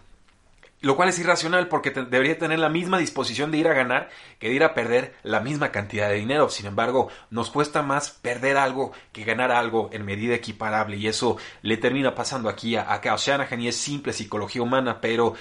Lo 0.79 0.95
cual 0.95 1.09
es 1.09 1.17
irracional 1.17 1.67
porque 1.69 1.89
debería 1.89 2.37
tener 2.37 2.59
la 2.59 2.69
misma 2.69 2.99
disposición 2.99 3.49
de 3.51 3.57
ir 3.57 3.67
a 3.67 3.73
ganar 3.73 4.09
que 4.39 4.49
de 4.49 4.53
ir 4.53 4.63
a 4.63 4.75
perder 4.75 5.15
la 5.23 5.39
misma 5.39 5.71
cantidad 5.71 6.07
de 6.09 6.15
dinero. 6.15 6.49
Sin 6.49 6.67
embargo, 6.67 7.09
nos 7.31 7.49
cuesta 7.49 7.81
más 7.81 8.11
perder 8.11 8.57
algo 8.57 8.91
que 9.11 9.23
ganar 9.23 9.51
algo 9.51 9.89
en 9.91 10.05
medida 10.05 10.35
equiparable 10.35 10.97
y 10.97 11.07
eso 11.07 11.37
le 11.63 11.77
termina 11.77 12.13
pasando 12.13 12.47
aquí 12.47 12.75
a, 12.75 12.91
a 12.91 13.17
Shanahan 13.17 13.61
y 13.61 13.69
es 13.69 13.75
simple 13.75 14.13
psicología 14.13 14.61
humana, 14.61 15.01
pero 15.01 15.33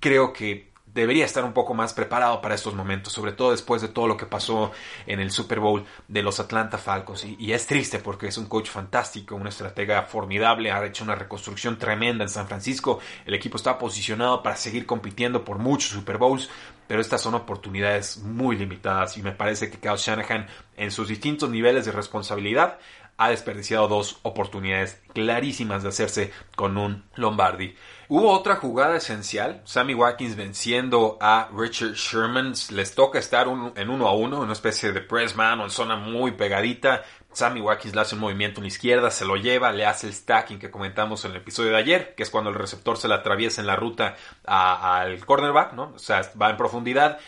creo 0.00 0.32
que 0.32 0.73
debería 0.94 1.24
estar 1.24 1.44
un 1.44 1.52
poco 1.52 1.74
más 1.74 1.92
preparado 1.92 2.40
para 2.40 2.54
estos 2.54 2.74
momentos, 2.74 3.12
sobre 3.12 3.32
todo 3.32 3.50
después 3.50 3.82
de 3.82 3.88
todo 3.88 4.06
lo 4.06 4.16
que 4.16 4.26
pasó 4.26 4.70
en 5.06 5.20
el 5.20 5.32
Super 5.32 5.58
Bowl 5.58 5.84
de 6.06 6.22
los 6.22 6.38
Atlanta 6.38 6.78
Falcons. 6.78 7.24
Y, 7.24 7.52
es 7.52 7.66
triste 7.66 7.98
porque 7.98 8.28
es 8.28 8.38
un 8.38 8.46
coach 8.46 8.70
fantástico, 8.70 9.34
una 9.34 9.48
estratega 9.48 10.02
formidable, 10.02 10.70
ha 10.70 10.84
hecho 10.84 11.04
una 11.04 11.14
reconstrucción 11.14 11.78
tremenda 11.78 12.24
en 12.24 12.30
San 12.30 12.46
Francisco. 12.46 13.00
El 13.26 13.34
equipo 13.34 13.56
está 13.56 13.78
posicionado 13.78 14.42
para 14.42 14.56
seguir 14.56 14.86
compitiendo 14.86 15.44
por 15.44 15.58
muchos 15.58 15.90
Super 15.90 16.18
Bowls, 16.18 16.48
pero 16.86 17.00
estas 17.00 17.20
son 17.20 17.34
oportunidades 17.34 18.18
muy 18.18 18.56
limitadas 18.56 19.16
y 19.16 19.22
me 19.22 19.32
parece 19.32 19.70
que 19.70 19.78
Kyle 19.78 19.96
Shanahan 19.96 20.46
en 20.76 20.90
sus 20.90 21.08
distintos 21.08 21.50
niveles 21.50 21.86
de 21.86 21.92
responsabilidad 21.92 22.78
ha 23.16 23.30
desperdiciado 23.30 23.88
dos 23.88 24.18
oportunidades 24.22 25.00
clarísimas 25.12 25.82
de 25.82 25.90
hacerse 25.90 26.32
con 26.56 26.76
un 26.76 27.04
Lombardi. 27.14 27.74
Hubo 28.08 28.30
otra 28.30 28.56
jugada 28.56 28.96
esencial, 28.96 29.62
Sammy 29.64 29.94
Watkins 29.94 30.36
venciendo 30.36 31.16
a 31.20 31.48
Richard 31.56 31.94
Sherman, 31.94 32.52
les 32.70 32.94
toca 32.94 33.18
estar 33.18 33.46
en 33.76 33.90
uno 33.90 34.08
a 34.08 34.14
uno, 34.14 34.40
una 34.40 34.52
especie 34.52 34.92
de 34.92 35.00
pressman 35.00 35.60
o 35.60 35.64
en 35.64 35.70
zona 35.70 35.96
muy 35.96 36.32
pegadita, 36.32 37.02
Sammy 37.34 37.60
Watkins 37.60 37.94
le 37.94 38.00
hace 38.00 38.14
un 38.14 38.20
movimiento 38.20 38.60
en 38.60 38.64
la 38.64 38.68
izquierda, 38.68 39.10
se 39.10 39.24
lo 39.24 39.36
lleva, 39.36 39.72
le 39.72 39.84
hace 39.84 40.06
el 40.06 40.14
stacking 40.14 40.58
que 40.58 40.70
comentamos 40.70 41.24
en 41.24 41.32
el 41.32 41.38
episodio 41.38 41.70
de 41.70 41.78
ayer, 41.78 42.14
que 42.14 42.22
es 42.22 42.30
cuando 42.30 42.50
el 42.50 42.56
receptor 42.56 42.96
se 42.96 43.08
le 43.08 43.14
atraviesa 43.14 43.60
en 43.60 43.66
la 43.66 43.76
ruta 43.76 44.16
al 44.44 45.24
cornerback, 45.24 45.72
¿no? 45.72 45.92
O 45.96 45.98
sea, 45.98 46.22
va 46.40 46.50
en 46.50 46.56
profundidad, 46.56 47.18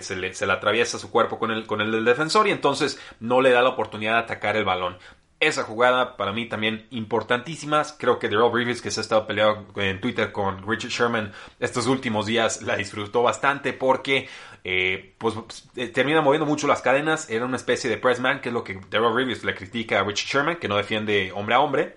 se, 0.00 0.16
le, 0.16 0.34
se 0.34 0.46
le 0.46 0.52
atraviesa 0.52 0.98
su 0.98 1.10
cuerpo 1.10 1.38
con 1.38 1.50
el, 1.50 1.66
con 1.66 1.80
el 1.80 1.90
del 1.90 2.04
defensor 2.04 2.46
y 2.46 2.50
entonces 2.50 3.00
no 3.20 3.40
le 3.40 3.50
da 3.50 3.62
la 3.62 3.70
oportunidad 3.70 4.12
de 4.12 4.18
atacar 4.18 4.56
el 4.56 4.64
balón. 4.64 4.98
Esa 5.40 5.64
jugada 5.64 6.16
para 6.16 6.32
mí 6.32 6.48
también 6.48 6.86
importantísima. 6.90 7.82
Creo 7.98 8.18
que 8.18 8.28
Darrell 8.28 8.52
Reeves, 8.52 8.80
que 8.80 8.90
se 8.90 9.00
ha 9.00 9.02
estado 9.02 9.26
peleando 9.26 9.66
en 9.76 10.00
Twitter 10.00 10.32
con 10.32 10.66
Richard 10.66 10.90
Sherman 10.90 11.32
estos 11.60 11.86
últimos 11.86 12.26
días, 12.26 12.62
la 12.62 12.76
disfrutó 12.76 13.22
bastante 13.22 13.72
porque 13.72 14.28
eh, 14.62 15.14
pues 15.18 15.34
eh, 15.76 15.88
termina 15.88 16.22
moviendo 16.22 16.46
mucho 16.46 16.66
las 16.66 16.80
cadenas. 16.80 17.28
Era 17.28 17.44
una 17.44 17.56
especie 17.56 17.90
de 17.90 17.98
pressman, 17.98 18.40
que 18.40 18.48
es 18.48 18.52
lo 18.52 18.64
que 18.64 18.80
Darrell 18.90 19.14
Reeves 19.14 19.44
le 19.44 19.54
critica 19.54 20.00
a 20.00 20.04
Richard 20.04 20.28
Sherman, 20.28 20.56
que 20.56 20.68
no 20.68 20.76
defiende 20.76 21.32
hombre 21.32 21.54
a 21.54 21.60
hombre. 21.60 21.96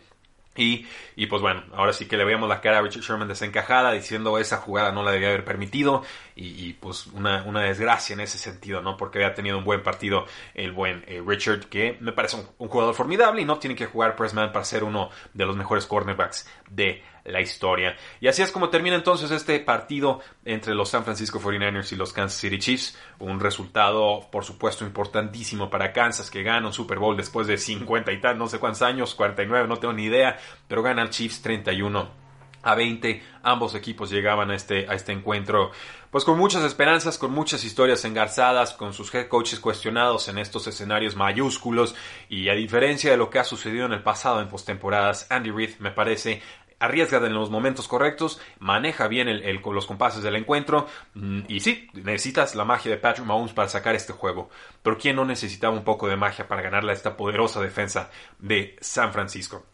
Y, 0.57 0.87
y, 1.15 1.27
pues 1.27 1.41
bueno, 1.41 1.63
ahora 1.73 1.93
sí 1.93 2.07
que 2.07 2.17
le 2.17 2.25
veíamos 2.25 2.49
la 2.49 2.61
cara 2.61 2.79
a 2.79 2.81
Richard 2.81 3.03
Sherman 3.03 3.27
desencajada, 3.27 3.91
diciendo 3.91 4.37
esa 4.37 4.57
jugada 4.57 4.91
no 4.91 5.03
la 5.03 5.11
debía 5.11 5.29
haber 5.29 5.45
permitido. 5.45 6.03
Y, 6.35 6.73
pues 6.73 7.07
una, 7.07 7.43
una, 7.43 7.61
desgracia 7.61 8.13
en 8.13 8.19
ese 8.19 8.37
sentido, 8.37 8.81
¿no? 8.81 8.95
Porque 8.95 9.17
había 9.17 9.33
tenido 9.33 9.57
un 9.57 9.63
buen 9.63 9.81
partido 9.81 10.25
el 10.53 10.71
buen 10.71 11.03
eh, 11.07 11.23
Richard, 11.25 11.65
que 11.65 11.97
me 11.99 12.11
parece 12.11 12.37
un, 12.59 12.67
jugador 12.67 12.93
formidable 12.93 13.41
y 13.41 13.45
no 13.45 13.57
tiene 13.57 13.75
que 13.75 13.87
jugar 13.87 14.15
Pressman 14.15 14.51
para 14.51 14.63
ser 14.63 14.83
uno 14.83 15.09
de 15.33 15.45
los 15.45 15.55
mejores 15.55 15.87
cornerbacks 15.87 16.47
de 16.69 17.01
la 17.27 17.41
historia. 17.41 17.95
Y 18.19 18.27
así 18.27 18.41
es 18.41 18.51
como 18.51 18.69
termina 18.69 18.95
entonces 18.95 19.31
este 19.31 19.59
partido 19.59 20.21
entre 20.45 20.73
los 20.73 20.89
San 20.89 21.03
Francisco 21.03 21.39
49ers 21.39 21.91
y 21.91 21.95
los 21.95 22.13
Kansas 22.13 22.39
City 22.39 22.57
Chiefs. 22.57 22.97
Un 23.19 23.39
resultado, 23.39 24.27
por 24.31 24.43
supuesto, 24.43 24.85
importantísimo 24.85 25.69
para 25.69 25.93
Kansas, 25.93 26.31
que 26.31 26.43
gana 26.43 26.67
un 26.67 26.73
Super 26.73 26.99
Bowl 26.99 27.15
después 27.15 27.47
de 27.47 27.57
50 27.57 28.11
y 28.11 28.21
tal, 28.21 28.37
no 28.37 28.47
sé 28.47 28.59
cuántos 28.59 28.81
años, 28.81 29.13
49, 29.15 29.67
no 29.67 29.77
tengo 29.77 29.93
ni 29.93 30.05
idea, 30.05 30.37
pero 30.67 30.81
gana 30.81 31.03
el 31.03 31.09
Chiefs 31.09 31.41
31 31.41 32.27
a 32.63 32.75
20. 32.75 33.23
Ambos 33.43 33.75
equipos 33.75 34.09
llegaban 34.09 34.51
a 34.51 34.55
este, 34.55 34.87
a 34.89 34.93
este 34.93 35.11
encuentro 35.11 35.71
pues 36.11 36.23
con 36.23 36.37
muchas 36.37 36.63
esperanzas, 36.63 37.17
con 37.17 37.31
muchas 37.31 37.63
historias 37.65 38.05
engarzadas, 38.05 38.73
con 38.73 38.93
sus 38.93 39.13
head 39.13 39.27
coaches 39.27 39.59
cuestionados 39.59 40.29
en 40.29 40.37
estos 40.37 40.65
escenarios 40.67 41.15
mayúsculos 41.15 41.95
y 42.29 42.49
a 42.49 42.53
diferencia 42.53 43.11
de 43.11 43.17
lo 43.17 43.29
que 43.29 43.39
ha 43.39 43.43
sucedido 43.43 43.85
en 43.85 43.93
el 43.93 44.03
pasado 44.03 44.41
en 44.41 44.47
postemporadas, 44.47 45.27
Andy 45.29 45.51
Reid 45.51 45.77
me 45.79 45.91
parece 45.91 46.41
arriesga 46.79 47.17
en 47.17 47.33
los 47.33 47.49
momentos 47.49 47.87
correctos, 47.87 48.39
maneja 48.59 49.07
bien 49.07 49.27
los 49.73 49.85
compases 49.85 50.23
del 50.23 50.35
encuentro 50.35 50.87
mm, 51.13 51.41
y 51.47 51.59
sí, 51.59 51.89
necesitas 51.93 52.55
la 52.55 52.65
magia 52.65 52.91
de 52.91 52.97
Patrick 52.97 53.25
Mahomes 53.25 53.53
para 53.53 53.69
sacar 53.69 53.95
este 53.95 54.13
juego. 54.13 54.49
Pero 54.83 54.97
¿quién 54.97 55.15
no 55.15 55.25
necesitaba 55.25 55.75
un 55.75 55.83
poco 55.83 56.07
de 56.07 56.17
magia 56.17 56.47
para 56.47 56.61
ganarle 56.61 56.91
a 56.91 56.95
esta 56.95 57.17
poderosa 57.17 57.61
defensa 57.61 58.09
de 58.39 58.75
San 58.79 59.13
Francisco? 59.13 59.65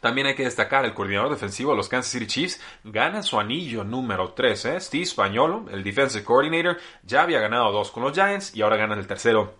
También 0.00 0.26
hay 0.26 0.34
que 0.34 0.44
destacar 0.44 0.84
el 0.84 0.94
coordinador 0.94 1.30
defensivo 1.30 1.72
de 1.72 1.76
los 1.76 1.88
Kansas 1.88 2.10
City 2.10 2.26
Chiefs 2.26 2.60
gana 2.84 3.22
su 3.22 3.38
anillo 3.38 3.84
número 3.84 4.32
3. 4.32 4.64
¿eh? 4.64 4.80
Steve 4.80 5.04
Spagnolo, 5.04 5.66
el 5.70 5.84
defensive 5.84 6.24
coordinator, 6.24 6.78
ya 7.02 7.22
había 7.22 7.38
ganado 7.38 7.70
dos 7.70 7.90
con 7.90 8.02
los 8.02 8.14
Giants 8.14 8.56
y 8.56 8.62
ahora 8.62 8.76
gana 8.76 8.94
el 8.94 9.06
tercero 9.06 9.59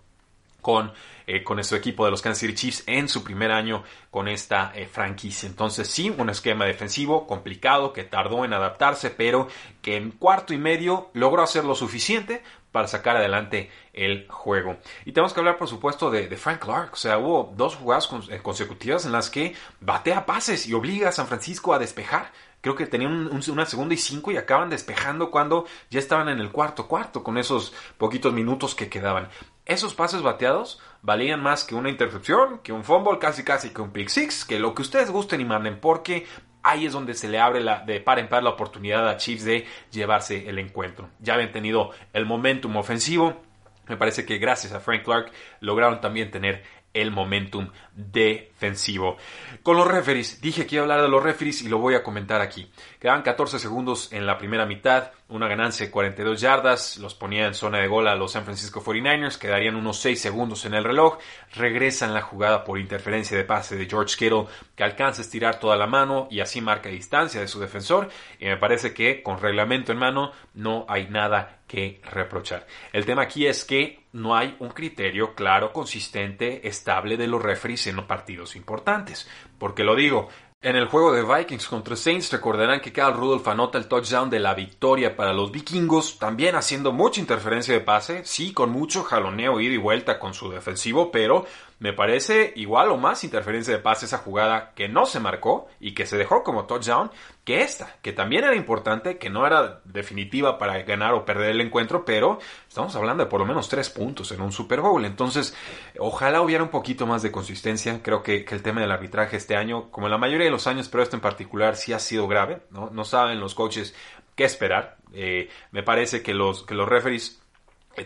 con, 0.61 0.93
eh, 1.27 1.43
con 1.43 1.63
su 1.63 1.75
equipo 1.75 2.05
de 2.05 2.11
los 2.11 2.21
Kansas 2.21 2.39
City 2.39 2.53
Chiefs 2.53 2.83
en 2.87 3.09
su 3.09 3.23
primer 3.23 3.51
año 3.51 3.83
con 4.09 4.27
esta 4.27 4.71
eh, 4.75 4.87
franquicia. 4.87 5.47
Entonces 5.47 5.87
sí, 5.87 6.13
un 6.15 6.29
esquema 6.29 6.65
defensivo 6.65 7.27
complicado 7.27 7.93
que 7.93 8.03
tardó 8.03 8.45
en 8.45 8.53
adaptarse, 8.53 9.09
pero 9.09 9.47
que 9.81 9.97
en 9.97 10.11
cuarto 10.11 10.53
y 10.53 10.57
medio 10.57 11.09
logró 11.13 11.43
hacer 11.43 11.65
lo 11.65 11.75
suficiente 11.75 12.43
para 12.71 12.87
sacar 12.87 13.17
adelante 13.17 13.69
el 13.93 14.27
juego. 14.29 14.77
Y 15.05 15.11
tenemos 15.11 15.33
que 15.33 15.39
hablar, 15.41 15.57
por 15.57 15.67
supuesto, 15.67 16.09
de, 16.09 16.35
Frank 16.37 16.59
Clark. 16.59 16.93
O 16.93 16.95
sea, 16.95 17.17
hubo 17.17 17.53
dos 17.55 17.75
jugadas 17.75 18.09
eh, 18.29 18.39
consecutivas 18.41 19.05
en 19.05 19.11
las 19.11 19.29
que 19.29 19.55
batea 19.79 20.25
pases 20.25 20.67
y 20.67 20.73
obliga 20.73 21.09
a 21.09 21.11
San 21.11 21.27
Francisco 21.27 21.73
a 21.73 21.79
despejar. 21.79 22.31
Creo 22.61 22.75
que 22.75 22.85
tenían 22.85 23.27
una 23.49 23.65
segunda 23.65 23.95
y 23.95 23.97
cinco 23.97 24.31
y 24.31 24.37
acaban 24.37 24.69
despejando 24.69 25.31
cuando 25.31 25.65
ya 25.89 25.99
estaban 25.99 26.29
en 26.29 26.39
el 26.39 26.51
cuarto 26.51 26.87
cuarto 26.87 27.23
con 27.23 27.39
esos 27.39 27.73
poquitos 27.97 28.33
minutos 28.33 28.75
que 28.75 28.87
quedaban. 28.87 29.29
Esos 29.65 29.93
pases 29.93 30.21
bateados 30.21 30.79
valían 31.01 31.41
más 31.41 31.63
que 31.63 31.75
una 31.75 31.89
intercepción, 31.89 32.59
que 32.59 32.71
un 32.71 32.83
fumble, 32.83 33.19
casi 33.19 33.43
casi 33.43 33.69
que 33.71 33.81
un 33.81 33.91
pick 33.91 34.09
six, 34.09 34.45
que 34.45 34.59
lo 34.59 34.73
que 34.73 34.81
ustedes 34.81 35.11
gusten 35.11 35.41
y 35.41 35.45
manden, 35.45 35.79
porque 35.79 36.25
ahí 36.63 36.85
es 36.85 36.93
donde 36.93 37.13
se 37.13 37.27
le 37.27 37.39
abre 37.39 37.61
la, 37.61 37.79
de 37.79 37.99
par 37.99 38.19
en 38.19 38.29
par 38.29 38.43
la 38.43 38.51
oportunidad 38.51 39.07
a 39.07 39.17
Chiefs 39.17 39.43
de 39.43 39.65
llevarse 39.91 40.49
el 40.49 40.59
encuentro. 40.59 41.09
Ya 41.19 41.33
habían 41.33 41.51
tenido 41.51 41.91
el 42.13 42.25
momentum 42.25 42.75
ofensivo. 42.77 43.41
Me 43.87 43.97
parece 43.97 44.25
que 44.25 44.37
gracias 44.37 44.73
a 44.73 44.79
Frank 44.79 45.03
Clark 45.03 45.31
lograron 45.59 46.01
también 46.01 46.31
tener 46.31 46.63
el 46.93 47.11
momentum 47.11 47.69
defensivo. 47.95 49.17
Con 49.63 49.77
los 49.77 49.87
referees, 49.87 50.41
dije 50.41 50.65
que 50.65 50.75
iba 50.75 50.81
a 50.81 50.85
hablar 50.85 51.01
de 51.01 51.09
los 51.09 51.23
referees 51.23 51.61
y 51.61 51.69
lo 51.69 51.77
voy 51.77 51.95
a 51.95 52.03
comentar 52.03 52.41
aquí. 52.41 52.69
Quedaban 52.99 53.21
14 53.21 53.59
segundos 53.59 54.11
en 54.11 54.25
la 54.25 54.37
primera 54.37 54.65
mitad, 54.65 55.11
una 55.29 55.47
ganancia 55.47 55.85
de 55.85 55.91
42 55.91 56.41
yardas, 56.41 56.97
los 56.97 57.15
ponía 57.15 57.47
en 57.47 57.53
zona 57.53 57.79
de 57.79 57.87
gol 57.87 58.07
a 58.07 58.15
los 58.15 58.33
San 58.33 58.43
Francisco 58.43 58.83
49ers, 58.83 59.37
quedarían 59.37 59.75
unos 59.75 59.99
6 59.99 60.19
segundos 60.19 60.65
en 60.65 60.73
el 60.73 60.83
reloj, 60.83 61.17
regresan 61.53 62.13
la 62.13 62.21
jugada 62.21 62.63
por 62.63 62.79
interferencia 62.79 63.37
de 63.37 63.45
pase 63.45 63.77
de 63.77 63.85
George 63.85 64.15
Kittle, 64.17 64.45
que 64.75 64.83
alcanza 64.83 65.21
a 65.21 65.25
estirar 65.25 65.59
toda 65.59 65.77
la 65.77 65.87
mano 65.87 66.27
y 66.29 66.41
así 66.41 66.59
marca 66.59 66.89
distancia 66.89 67.39
de 67.39 67.47
su 67.47 67.59
defensor, 67.59 68.09
y 68.39 68.45
me 68.45 68.57
parece 68.57 68.93
que 68.93 69.23
con 69.23 69.39
reglamento 69.39 69.91
en 69.91 69.99
mano 69.99 70.31
no 70.53 70.85
hay 70.89 71.07
nada 71.07 71.59
que 71.67 72.01
reprochar. 72.11 72.67
El 72.91 73.05
tema 73.05 73.21
aquí 73.21 73.47
es 73.47 73.63
que 73.63 74.00
no 74.13 74.35
hay 74.35 74.55
un 74.59 74.69
criterio 74.69 75.33
claro, 75.35 75.71
consistente, 75.71 76.67
estable 76.67 77.17
de 77.17 77.27
los 77.27 77.41
referees 77.41 77.87
en 77.87 77.95
los 77.95 78.05
partidos 78.05 78.55
importantes. 78.55 79.27
Porque 79.57 79.83
lo 79.83 79.95
digo, 79.95 80.29
en 80.63 80.75
el 80.75 80.85
juego 80.85 81.11
de 81.11 81.23
Vikings 81.23 81.67
contra 81.67 81.95
Saints 81.95 82.31
recordarán 82.31 82.81
que 82.81 82.91
Carl 82.91 83.17
Rudolph 83.17 83.47
anota 83.47 83.79
el 83.79 83.87
touchdown 83.87 84.29
de 84.29 84.39
la 84.39 84.53
victoria 84.53 85.15
para 85.15 85.33
los 85.33 85.51
vikingos, 85.51 86.19
también 86.19 86.55
haciendo 86.55 86.91
mucha 86.91 87.19
interferencia 87.19 87.73
de 87.73 87.79
pase, 87.79 88.23
sí, 88.25 88.53
con 88.53 88.69
mucho 88.69 89.03
jaloneo 89.03 89.59
ida 89.59 89.73
y 89.73 89.77
vuelta 89.77 90.19
con 90.19 90.35
su 90.35 90.51
defensivo, 90.51 91.11
pero 91.11 91.47
me 91.81 91.93
parece 91.93 92.53
igual 92.57 92.91
o 92.91 92.97
más 92.97 93.23
interferencia 93.23 93.73
de 93.73 93.79
pase 93.79 94.05
esa 94.05 94.19
jugada 94.19 94.71
que 94.75 94.87
no 94.87 95.07
se 95.07 95.19
marcó 95.19 95.67
y 95.79 95.95
que 95.95 96.05
se 96.05 96.15
dejó 96.15 96.43
como 96.43 96.65
touchdown 96.67 97.09
que 97.43 97.63
esta, 97.63 97.95
que 98.03 98.13
también 98.13 98.43
era 98.43 98.55
importante, 98.55 99.17
que 99.17 99.31
no 99.31 99.47
era 99.47 99.81
definitiva 99.83 100.59
para 100.59 100.83
ganar 100.83 101.15
o 101.15 101.25
perder 101.25 101.49
el 101.49 101.61
encuentro, 101.61 102.05
pero 102.05 102.37
estamos 102.67 102.95
hablando 102.95 103.23
de 103.23 103.31
por 103.31 103.39
lo 103.39 103.47
menos 103.47 103.67
tres 103.67 103.89
puntos 103.89 104.31
en 104.31 104.41
un 104.41 104.51
Super 104.51 104.79
Bowl. 104.79 105.03
Entonces, 105.05 105.55
ojalá 105.97 106.43
hubiera 106.43 106.63
un 106.63 106.69
poquito 106.69 107.07
más 107.07 107.23
de 107.23 107.31
consistencia. 107.31 108.03
Creo 108.03 108.21
que, 108.21 108.45
el 108.47 108.61
tema 108.61 108.81
del 108.81 108.91
arbitraje 108.91 109.37
este 109.37 109.55
año, 109.55 109.89
como 109.89 110.05
en 110.05 110.11
la 110.11 110.19
mayoría 110.19 110.45
de 110.45 110.51
los 110.51 110.67
años, 110.67 110.87
pero 110.87 111.01
este 111.01 111.15
en 111.15 111.21
particular 111.23 111.75
sí 111.75 111.93
ha 111.93 111.99
sido 111.99 112.27
grave. 112.27 112.61
No, 112.69 112.91
no 112.91 113.05
saben 113.05 113.39
los 113.39 113.55
coaches 113.55 113.95
qué 114.35 114.43
esperar. 114.43 114.97
Eh, 115.13 115.49
me 115.71 115.81
parece 115.81 116.21
que 116.21 116.35
los, 116.35 116.63
que 116.63 116.75
los 116.75 116.87
referees 116.87 117.40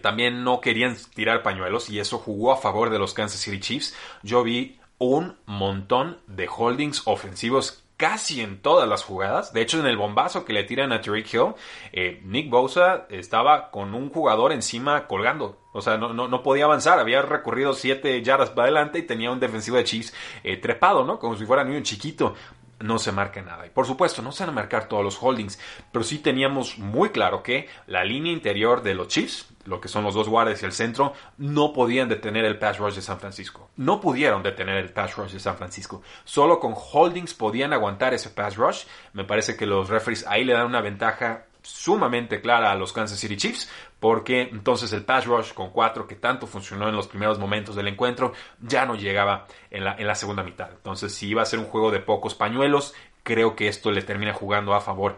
también 0.01 0.43
no 0.43 0.61
querían 0.61 0.97
tirar 1.13 1.43
pañuelos 1.43 1.89
y 1.89 1.99
eso 1.99 2.17
jugó 2.17 2.51
a 2.51 2.57
favor 2.57 2.89
de 2.89 2.99
los 2.99 3.13
Kansas 3.13 3.41
City 3.41 3.59
Chiefs. 3.59 3.95
Yo 4.23 4.43
vi 4.43 4.79
un 4.97 5.37
montón 5.45 6.17
de 6.27 6.47
holdings 6.47 7.03
ofensivos 7.05 7.83
casi 7.97 8.41
en 8.41 8.61
todas 8.61 8.87
las 8.87 9.03
jugadas. 9.03 9.53
De 9.53 9.61
hecho, 9.61 9.79
en 9.79 9.85
el 9.85 9.97
bombazo 9.97 10.45
que 10.45 10.53
le 10.53 10.63
tiran 10.63 10.91
a 10.91 11.01
Tariq 11.01 11.33
Hill, 11.33 11.53
eh, 11.93 12.21
Nick 12.23 12.49
Bosa 12.49 13.05
estaba 13.09 13.71
con 13.71 13.93
un 13.93 14.09
jugador 14.09 14.51
encima 14.51 15.07
colgando. 15.07 15.59
O 15.73 15.81
sea, 15.81 15.97
no, 15.97 16.13
no, 16.13 16.43
podía 16.43 16.65
avanzar. 16.65 16.99
Había 16.99 17.21
recorrido 17.21 17.73
siete 17.73 18.21
yardas 18.21 18.49
para 18.49 18.63
adelante 18.63 18.99
y 18.99 19.03
tenía 19.03 19.31
un 19.31 19.39
defensivo 19.39 19.77
de 19.77 19.83
Chiefs 19.83 20.13
eh, 20.43 20.57
trepado, 20.57 21.03
¿no? 21.03 21.19
Como 21.19 21.35
si 21.37 21.45
fuera 21.45 21.63
un 21.63 21.83
chiquito 21.83 22.33
no 22.79 22.99
se 22.99 23.11
marca 23.11 23.41
nada. 23.41 23.65
Y 23.65 23.69
por 23.69 23.85
supuesto, 23.85 24.21
no 24.21 24.31
se 24.31 24.43
van 24.43 24.49
a 24.49 24.53
marcar 24.53 24.87
todos 24.87 25.03
los 25.03 25.21
holdings, 25.21 25.59
pero 25.91 26.03
sí 26.03 26.19
teníamos 26.19 26.77
muy 26.77 27.09
claro 27.09 27.43
que 27.43 27.67
la 27.87 28.03
línea 28.03 28.31
interior 28.31 28.83
de 28.83 28.95
los 28.95 29.07
Chiefs, 29.07 29.47
lo 29.65 29.81
que 29.81 29.87
son 29.87 30.03
los 30.03 30.13
dos 30.13 30.29
guardias 30.29 30.61
y 30.61 30.65
el 30.65 30.71
centro, 30.71 31.13
no 31.37 31.73
podían 31.73 32.09
detener 32.09 32.45
el 32.45 32.59
pass 32.59 32.77
rush 32.77 32.95
de 32.95 33.01
San 33.01 33.19
Francisco. 33.19 33.69
No 33.77 33.99
pudieron 33.99 34.43
detener 34.43 34.77
el 34.77 34.91
pass 34.91 35.15
rush 35.15 35.31
de 35.31 35.39
San 35.39 35.57
Francisco. 35.57 36.01
Solo 36.23 36.59
con 36.59 36.73
holdings 36.75 37.33
podían 37.33 37.73
aguantar 37.73 38.13
ese 38.13 38.29
pass 38.29 38.57
rush. 38.57 38.85
Me 39.13 39.23
parece 39.23 39.55
que 39.55 39.65
los 39.65 39.89
referees 39.89 40.25
ahí 40.27 40.43
le 40.43 40.53
dan 40.53 40.67
una 40.67 40.81
ventaja 40.81 41.45
sumamente 41.65 42.41
clara 42.41 42.71
a 42.71 42.75
los 42.75 42.93
Kansas 42.93 43.19
City 43.19 43.37
Chiefs, 43.37 43.69
porque 44.05 44.41
entonces 44.41 44.93
el 44.93 45.03
pass 45.03 45.25
rush 45.25 45.51
con 45.53 45.71
cuatro 45.71 46.05
que 46.05 46.13
tanto 46.13 46.45
funcionó 46.45 46.87
en 46.87 46.95
los 46.95 47.07
primeros 47.07 47.39
momentos 47.39 47.75
del 47.75 47.87
encuentro 47.87 48.33
ya 48.61 48.85
no 48.85 48.93
llegaba 48.93 49.47
en 49.71 49.83
la, 49.83 49.95
en 49.97 50.05
la 50.05 50.13
segunda 50.13 50.43
mitad. 50.43 50.69
Entonces 50.69 51.11
si 51.11 51.29
iba 51.29 51.41
a 51.41 51.45
ser 51.45 51.57
un 51.57 51.65
juego 51.65 51.89
de 51.89 52.01
pocos 52.01 52.35
pañuelos, 52.35 52.93
creo 53.23 53.55
que 53.55 53.67
esto 53.67 53.89
le 53.89 54.03
termina 54.03 54.31
jugando 54.31 54.75
a 54.75 54.81
favor 54.81 55.17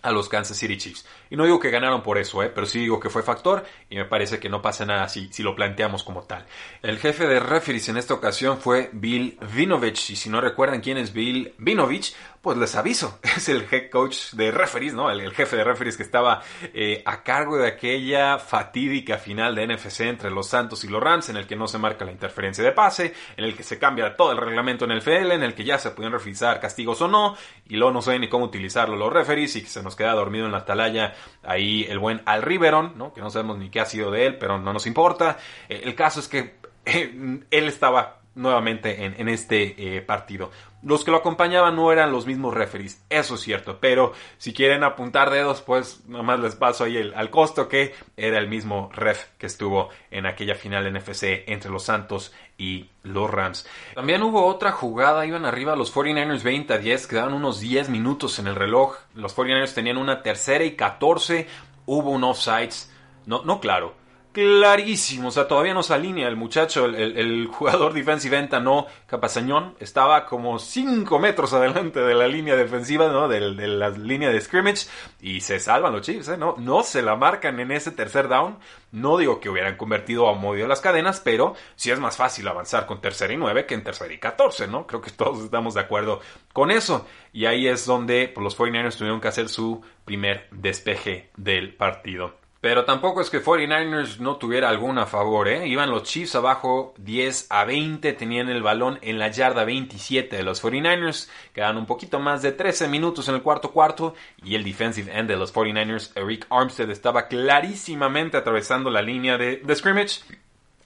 a 0.00 0.12
los 0.12 0.30
Kansas 0.30 0.56
City 0.56 0.78
Chiefs. 0.78 1.06
Y 1.32 1.36
no 1.36 1.44
digo 1.44 1.58
que 1.58 1.70
ganaron 1.70 2.02
por 2.02 2.18
eso, 2.18 2.42
¿eh? 2.42 2.50
pero 2.54 2.66
sí 2.66 2.80
digo 2.80 3.00
que 3.00 3.08
fue 3.08 3.22
factor 3.22 3.64
y 3.88 3.96
me 3.96 4.04
parece 4.04 4.38
que 4.38 4.50
no 4.50 4.60
pasa 4.60 4.84
nada 4.84 5.08
si, 5.08 5.32
si 5.32 5.42
lo 5.42 5.56
planteamos 5.56 6.04
como 6.04 6.24
tal. 6.24 6.44
El 6.82 6.98
jefe 6.98 7.26
de 7.26 7.40
referees 7.40 7.88
en 7.88 7.96
esta 7.96 8.12
ocasión 8.12 8.58
fue 8.58 8.90
Bill 8.92 9.38
Vinovich 9.54 10.10
y 10.10 10.16
si 10.16 10.28
no 10.28 10.42
recuerdan 10.42 10.82
quién 10.82 10.98
es 10.98 11.14
Bill 11.14 11.54
Vinovich, 11.56 12.14
pues 12.42 12.58
les 12.58 12.74
aviso, 12.74 13.20
es 13.36 13.48
el 13.48 13.66
head 13.70 13.88
coach 13.88 14.32
de 14.32 14.50
referees, 14.50 14.92
¿no? 14.92 15.10
El, 15.10 15.32
jefe 15.32 15.56
de 15.56 15.64
referees 15.64 15.96
que 15.96 16.02
estaba 16.02 16.42
eh, 16.74 17.00
a 17.06 17.22
cargo 17.22 17.56
de 17.56 17.68
aquella 17.68 18.38
fatídica 18.38 19.16
final 19.16 19.54
de 19.54 19.68
NFC 19.68 20.00
entre 20.00 20.30
los 20.30 20.48
Santos 20.48 20.82
y 20.84 20.88
los 20.88 21.00
Rams, 21.00 21.28
en 21.28 21.36
el 21.36 21.46
que 21.46 21.54
no 21.54 21.68
se 21.68 21.78
marca 21.78 22.04
la 22.04 22.10
interferencia 22.10 22.62
de 22.64 22.72
pase, 22.72 23.14
en 23.36 23.44
el 23.44 23.56
que 23.56 23.62
se 23.62 23.78
cambia 23.78 24.16
todo 24.16 24.32
el 24.32 24.38
reglamento 24.38 24.84
en 24.84 24.90
el 24.90 24.98
FL, 25.00 25.32
en 25.32 25.44
el 25.44 25.54
que 25.54 25.64
ya 25.64 25.78
se 25.78 25.92
pueden 25.92 26.12
revisar 26.12 26.60
castigos 26.60 27.00
o 27.00 27.08
no, 27.08 27.36
y 27.68 27.76
luego 27.76 27.92
no 27.92 28.02
saben 28.02 28.22
ni 28.22 28.28
cómo 28.28 28.46
utilizarlo 28.46 28.96
los 28.96 29.12
referees 29.12 29.54
y 29.56 29.62
que 29.62 29.68
se 29.68 29.82
nos 29.82 29.94
queda 29.94 30.12
dormido 30.12 30.44
en 30.44 30.52
la 30.52 30.58
atalaya 30.58 31.14
ahí 31.42 31.86
el 31.88 31.98
buen 31.98 32.22
Al 32.26 32.42
Riveron, 32.42 32.96
¿no? 32.96 33.12
Que 33.12 33.20
no 33.20 33.30
sabemos 33.30 33.58
ni 33.58 33.70
qué 33.70 33.80
ha 33.80 33.86
sido 33.86 34.10
de 34.10 34.26
él, 34.26 34.38
pero 34.38 34.58
no 34.58 34.72
nos 34.72 34.86
importa. 34.86 35.38
Eh, 35.68 35.82
el 35.84 35.94
caso 35.94 36.20
es 36.20 36.28
que 36.28 36.54
eh, 36.84 37.40
él 37.50 37.68
estaba 37.68 38.20
nuevamente 38.34 39.04
en, 39.04 39.28
este 39.28 40.02
partido. 40.06 40.50
Los 40.82 41.04
que 41.04 41.12
lo 41.12 41.18
acompañaban 41.18 41.76
no 41.76 41.92
eran 41.92 42.10
los 42.10 42.26
mismos 42.26 42.54
referees, 42.54 43.04
eso 43.08 43.36
es 43.36 43.40
cierto, 43.40 43.78
pero 43.80 44.12
si 44.38 44.52
quieren 44.52 44.82
apuntar 44.82 45.30
dedos, 45.30 45.62
pues 45.62 46.04
nomás 46.08 46.40
les 46.40 46.56
paso 46.56 46.84
ahí 46.84 46.96
el, 46.96 47.14
al 47.14 47.30
costo 47.30 47.68
que 47.68 47.94
era 48.16 48.38
el 48.38 48.48
mismo 48.48 48.90
ref 48.92 49.26
que 49.38 49.46
estuvo 49.46 49.90
en 50.10 50.26
aquella 50.26 50.56
final 50.56 50.92
NFC 50.92 51.44
entre 51.46 51.70
los 51.70 51.84
Santos 51.84 52.34
y 52.58 52.90
los 53.04 53.30
Rams. 53.30 53.66
También 53.94 54.22
hubo 54.22 54.44
otra 54.46 54.72
jugada, 54.72 55.24
iban 55.24 55.44
arriba 55.44 55.76
los 55.76 55.94
49ers 55.94 56.42
20 56.42 56.74
a 56.74 56.78
10, 56.78 57.06
quedaban 57.06 57.34
unos 57.34 57.60
10 57.60 57.88
minutos 57.88 58.38
en 58.40 58.48
el 58.48 58.56
reloj, 58.56 58.96
los 59.14 59.36
49ers 59.36 59.74
tenían 59.74 59.98
una 59.98 60.22
tercera 60.22 60.64
y 60.64 60.74
14, 60.74 61.46
hubo 61.86 62.10
un 62.10 62.24
offsides, 62.24 62.92
no, 63.26 63.42
no 63.44 63.60
claro, 63.60 63.94
clarísimo. 64.32 65.28
O 65.28 65.30
sea, 65.30 65.46
todavía 65.46 65.74
no 65.74 65.82
se 65.82 65.94
alinea 65.94 66.28
el 66.28 66.36
muchacho, 66.36 66.86
el, 66.86 67.46
jugador 67.46 67.92
defensive 67.92 68.38
end, 68.38 68.52
no 68.62 68.86
Capazañón. 69.06 69.74
Estaba 69.78 70.26
como 70.26 70.58
5 70.58 71.18
metros 71.18 71.52
adelante 71.52 72.00
de 72.00 72.14
la 72.14 72.26
línea 72.26 72.56
defensiva, 72.56 73.08
¿no? 73.08 73.28
De, 73.28 73.40
la 73.40 73.90
línea 73.90 74.30
de 74.30 74.40
scrimmage. 74.40 74.86
Y 75.20 75.40
se 75.40 75.60
salvan 75.60 75.92
los 75.92 76.02
Chiefs, 76.02 76.28
¿eh? 76.28 76.36
No, 76.36 76.54
no 76.58 76.82
se 76.82 77.02
la 77.02 77.16
marcan 77.16 77.60
en 77.60 77.72
ese 77.72 77.90
tercer 77.90 78.28
down. 78.28 78.58
No 78.90 79.16
digo 79.16 79.40
que 79.40 79.48
hubieran 79.48 79.76
convertido 79.76 80.28
a 80.28 80.34
modo 80.34 80.66
las 80.66 80.80
cadenas, 80.80 81.20
pero 81.20 81.54
sí 81.76 81.90
es 81.90 81.98
más 81.98 82.16
fácil 82.16 82.46
avanzar 82.46 82.86
con 82.86 83.00
tercera 83.00 83.32
y 83.32 83.36
9 83.36 83.66
que 83.66 83.74
en 83.74 83.84
tercera 83.84 84.12
y 84.12 84.18
14, 84.18 84.66
¿no? 84.68 84.86
Creo 84.86 85.00
que 85.00 85.10
todos 85.10 85.44
estamos 85.44 85.74
de 85.74 85.80
acuerdo 85.80 86.20
con 86.52 86.70
eso. 86.70 87.06
Y 87.32 87.46
ahí 87.46 87.66
es 87.66 87.86
donde 87.86 88.28
pues, 88.28 88.44
los 88.44 88.58
49ers 88.58 88.96
tuvieron 88.96 89.20
que 89.20 89.28
hacer 89.28 89.48
su 89.48 89.82
primer 90.04 90.48
despeje 90.50 91.30
del 91.36 91.74
partido. 91.74 92.41
Pero 92.62 92.84
tampoco 92.84 93.20
es 93.20 93.28
que 93.28 93.42
49ers 93.42 94.18
no 94.18 94.36
tuviera 94.36 94.68
alguna 94.68 95.04
favor, 95.04 95.48
¿eh? 95.48 95.66
Iban 95.66 95.90
los 95.90 96.04
Chiefs 96.04 96.36
abajo 96.36 96.94
10 96.96 97.48
a 97.50 97.64
20, 97.64 98.12
tenían 98.12 98.48
el 98.48 98.62
balón 98.62 99.00
en 99.02 99.18
la 99.18 99.32
yarda 99.32 99.64
27 99.64 100.36
de 100.36 100.44
los 100.44 100.62
49ers, 100.62 101.28
quedan 101.52 101.76
un 101.76 101.86
poquito 101.86 102.20
más 102.20 102.40
de 102.40 102.52
13 102.52 102.86
minutos 102.86 103.28
en 103.28 103.34
el 103.34 103.42
cuarto 103.42 103.72
cuarto 103.72 104.14
y 104.44 104.54
el 104.54 104.62
defensive 104.62 105.10
end 105.12 105.28
de 105.28 105.36
los 105.36 105.52
49ers, 105.52 106.12
Eric 106.14 106.46
Armstead, 106.50 106.88
estaba 106.90 107.26
clarísimamente 107.26 108.36
atravesando 108.36 108.90
la 108.90 109.02
línea 109.02 109.36
de, 109.36 109.60
scrimmage 109.74 110.20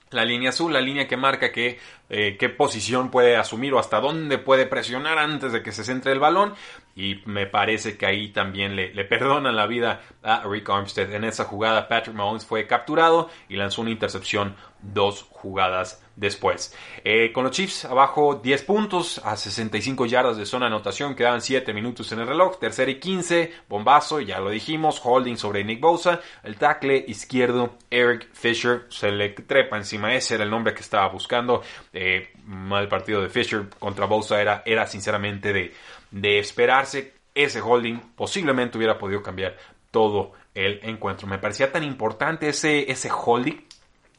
la 0.09 0.25
línea 0.25 0.49
azul, 0.49 0.73
la 0.73 0.81
línea 0.81 1.07
que 1.07 1.15
marca 1.15 1.51
eh, 1.53 2.37
qué 2.39 2.49
posición 2.49 3.11
puede 3.11 3.35
asumir 3.35 3.75
o 3.75 3.79
hasta 3.79 3.99
dónde 3.99 4.39
puede 4.39 4.65
presionar 4.65 5.19
antes 5.19 5.51
de 5.51 5.61
que 5.61 5.71
se 5.71 5.83
centre 5.83 6.11
el 6.11 6.19
balón. 6.19 6.55
Y 6.97 7.21
me 7.25 7.45
parece 7.45 7.95
que 7.95 8.07
ahí 8.07 8.29
también 8.29 8.75
le, 8.75 8.91
le 8.91 9.05
perdonan 9.05 9.55
la 9.55 9.67
vida 9.67 10.01
a 10.23 10.43
Rick 10.45 10.67
Armstead. 10.67 11.13
En 11.13 11.23
esa 11.23 11.43
jugada 11.45 11.87
Patrick 11.87 12.15
Mahomes 12.15 12.43
fue 12.43 12.65
capturado 12.65 13.29
y 13.47 13.55
lanzó 13.55 13.83
una 13.83 13.91
intercepción 13.91 14.55
dos 14.81 15.27
jugadas 15.29 16.03
después. 16.15 16.75
Eh, 17.03 17.31
con 17.31 17.43
los 17.43 17.53
Chiefs 17.53 17.85
abajo 17.85 18.35
10 18.35 18.63
puntos 18.63 19.21
a 19.23 19.35
65 19.35 20.05
yardas 20.05 20.37
de 20.37 20.45
zona 20.45 20.67
anotación, 20.67 21.15
quedaban 21.15 21.41
7 21.41 21.73
minutos 21.73 22.11
en 22.11 22.19
el 22.19 22.27
reloj, 22.27 22.59
tercera 22.59 22.89
y 22.89 22.99
15, 22.99 23.53
bombazo, 23.69 24.19
ya 24.19 24.39
lo 24.39 24.49
dijimos, 24.49 24.99
holding 25.03 25.37
sobre 25.37 25.63
Nick 25.63 25.79
Bosa, 25.79 26.21
el 26.43 26.57
tackle 26.57 27.05
izquierdo 27.07 27.77
Eric 27.89 28.29
Fisher 28.33 28.85
se 28.89 29.11
le 29.11 29.29
trepa 29.29 29.77
encima, 29.77 30.13
ese 30.13 30.35
era 30.35 30.43
el 30.43 30.49
nombre 30.49 30.73
que 30.73 30.81
estaba 30.81 31.07
buscando, 31.09 31.61
eh, 31.93 32.29
mal 32.45 32.87
partido 32.87 33.21
de 33.21 33.29
Fisher 33.29 33.67
contra 33.79 34.05
Bosa. 34.05 34.41
Era, 34.41 34.63
era 34.65 34.87
sinceramente 34.87 35.53
de, 35.53 35.73
de 36.11 36.39
esperarse, 36.39 37.13
ese 37.35 37.61
holding 37.61 37.99
posiblemente 38.15 38.77
hubiera 38.77 38.97
podido 38.97 39.21
cambiar 39.21 39.57
todo 39.91 40.33
el 40.53 40.79
encuentro. 40.83 41.27
Me 41.27 41.37
parecía 41.37 41.71
tan 41.71 41.83
importante 41.83 42.49
ese, 42.49 42.91
ese 42.91 43.09
holding 43.11 43.67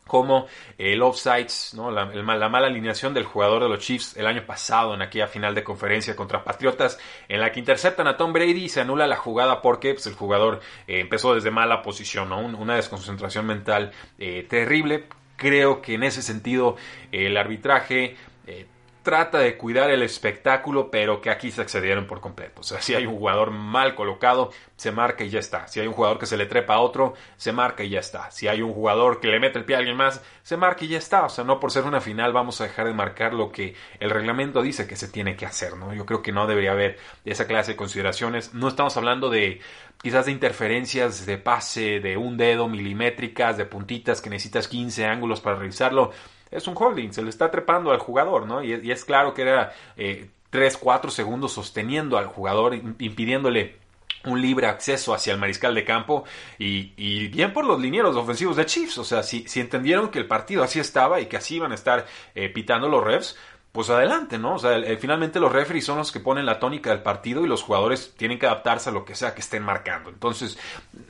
como 0.09 0.47
el 0.79 1.03
offsides, 1.03 1.75
¿no? 1.75 1.93
la, 1.93 2.07
mala 2.07 2.67
alineación 2.67 3.15
del 3.15 3.25
jugador 3.25 3.63
de 3.63 3.69
los 3.69 3.79
Chiefs 3.79 4.17
el 4.17 4.27
año 4.27 4.45
pasado 4.45 4.95
en 4.95 5.03
aquella 5.03 5.29
final 5.29 5.55
de 5.55 5.63
conferencia 5.63 6.17
contra 6.17 6.43
Patriotas, 6.43 6.99
en 7.29 7.41
la 7.41 7.53
que 7.53 7.61
interceptan 7.61 8.09
a 8.09 8.17
Tom 8.17 8.33
Brady 8.33 8.65
y 8.65 8.69
se 8.69 8.81
anula 8.81 9.07
la 9.07 9.17
jugada 9.17 9.63
porque 9.63 9.93
pues, 9.93 10.07
el 10.07 10.15
jugador 10.15 10.61
eh, 10.89 11.01
empezó 11.01 11.35
desde 11.35 11.51
mala 11.53 11.83
posición, 11.83 12.31
¿no? 12.31 12.41
una 12.41 12.75
desconcentración 12.75 13.47
mental 13.47 13.93
eh, 14.19 14.45
terrible. 14.49 15.05
Creo 15.37 15.81
que 15.83 15.95
en 15.95 16.03
ese 16.03 16.23
sentido 16.23 16.77
el 17.13 17.37
arbitraje 17.37 18.17
eh, 18.47 18.67
trata 19.09 19.39
de 19.39 19.57
cuidar 19.57 19.91
el 19.91 20.03
espectáculo, 20.03 20.91
pero 20.91 21.23
que 21.23 21.31
aquí 21.31 21.51
se 21.51 21.63
excedieron 21.63 22.07
por 22.07 22.21
completo. 22.21 22.61
O 22.61 22.63
sea, 22.63 22.83
si 22.83 22.95
hay 22.95 23.07
un 23.07 23.17
jugador 23.17 23.51
mal 23.51 23.95
colocado, 23.95 24.51
se 24.77 24.93
marca 24.93 25.25
y 25.25 25.31
ya 25.31 25.39
está. 25.39 25.67
Si 25.67 25.81
hay 25.81 25.87
un 25.87 25.95
jugador 25.95 26.19
que 26.19 26.27
se 26.27 26.37
le 26.37 26.45
trepa 26.45 26.75
a 26.75 26.81
otro, 26.81 27.15
se 27.39 27.51
marca 27.51 27.83
y 27.83 27.89
ya 27.89 28.01
está. 28.01 28.31
Si 28.31 28.49
hay 28.49 28.61
un 28.61 28.75
jugador 28.75 29.19
que 29.19 29.29
le 29.29 29.41
mete 29.41 29.59
el 29.59 29.65
pie 29.65 29.77
a 29.77 29.79
alguien 29.79 29.97
más, 29.97 30.23
se 30.43 30.59
marca 30.59 30.85
y 30.85 30.89
ya 30.89 30.99
está. 30.99 31.25
O 31.25 31.31
sea, 31.31 31.43
no 31.43 31.59
por 31.59 31.73
ser 31.73 31.85
una 31.85 32.03
final 32.03 32.35
vamos 32.35 32.61
a 32.61 32.65
dejar 32.65 32.85
de 32.85 32.93
marcar 32.93 33.33
lo 33.33 33.51
que 33.51 33.75
el 33.99 34.11
reglamento 34.11 34.61
dice 34.61 34.87
que 34.87 34.97
se 34.97 35.09
tiene 35.09 35.37
que 35.37 35.47
hacer, 35.47 35.75
¿no? 35.79 35.95
Yo 35.95 36.05
creo 36.05 36.21
que 36.21 36.33
no 36.33 36.47
debería 36.47 36.73
haber 36.73 36.99
esa 37.25 37.47
clase 37.47 37.71
de 37.71 37.77
consideraciones. 37.79 38.53
No 38.53 38.69
estamos 38.69 38.95
hablando 38.99 39.31
de 39.31 39.63
quizás 40.03 40.27
de 40.27 40.33
interferencias 40.33 41.25
de 41.25 41.39
pase 41.39 42.01
de 42.01 42.19
un 42.19 42.37
dedo 42.37 42.69
milimétricas, 42.69 43.57
de 43.57 43.65
puntitas 43.65 44.21
que 44.21 44.29
necesitas 44.29 44.69
15 44.69 45.07
ángulos 45.07 45.41
para 45.41 45.57
revisarlo 45.57 46.13
es 46.51 46.67
un 46.67 46.75
holding, 46.77 47.13
se 47.13 47.23
le 47.23 47.31
está 47.31 47.51
trepando 47.51 47.91
al 47.91 47.99
jugador, 47.99 48.47
¿no? 48.47 48.63
Y, 48.63 48.91
es 48.91 49.05
claro 49.05 49.35
que 49.35 49.43
era 49.43 49.73
eh, 49.97 50.31
3, 50.51 50.77
4 50.77 51.11
segundos 51.11 51.53
sosteniendo 51.53 52.19
al 52.19 52.27
jugador, 52.27 52.75
impidiéndole 52.75 53.77
un 54.25 54.41
libre 54.41 54.67
acceso 54.67 55.15
hacia 55.15 55.33
el 55.33 55.39
mariscal 55.39 55.75
de 55.75 55.85
campo 55.85 56.25
y, 56.59 57.29
bien 57.29 57.53
por 57.53 57.65
los 57.65 57.81
linieros 57.81 58.17
ofensivos 58.17 58.57
de 58.57 58.67
Chiefs. 58.67 58.99
O 58.99 59.05
sea, 59.05 59.23
si, 59.23 59.47
si, 59.49 59.61
entendieron 59.61 60.11
que 60.11 60.19
el 60.19 60.27
partido 60.27 60.63
así 60.63 60.81
estaba 60.81 61.21
y 61.21 61.27
que 61.27 61.37
así 61.37 61.57
iban 61.57 61.73
a 61.73 61.77
estar 61.77 62.07
eh, 62.35 62.49
pitando 62.49 62.89
los 62.89 63.05
refs, 63.05 63.37
pues 63.73 63.91
adelante, 63.91 64.39
¿no? 64.39 64.55
O 64.55 64.59
sea, 64.59 64.81
finalmente 64.99 65.39
los 65.39 65.53
referees 65.53 65.85
son 65.85 65.99
los 65.99 66.11
que 66.11 66.21
ponen 66.21 66.47
la 66.47 66.59
tónica 66.59 66.91
del 66.91 67.03
partido 67.03 67.45
y 67.45 67.49
los 67.49 67.63
jugadores 67.63 68.15
tienen 68.17 68.39
que 68.39 68.47
adaptarse 68.47 68.89
a 68.89 68.93
lo 68.93 69.05
que 69.05 69.15
sea 69.15 69.35
que 69.35 69.41
estén 69.41 69.63
marcando. 69.63 70.11
Entonces, 70.11 70.59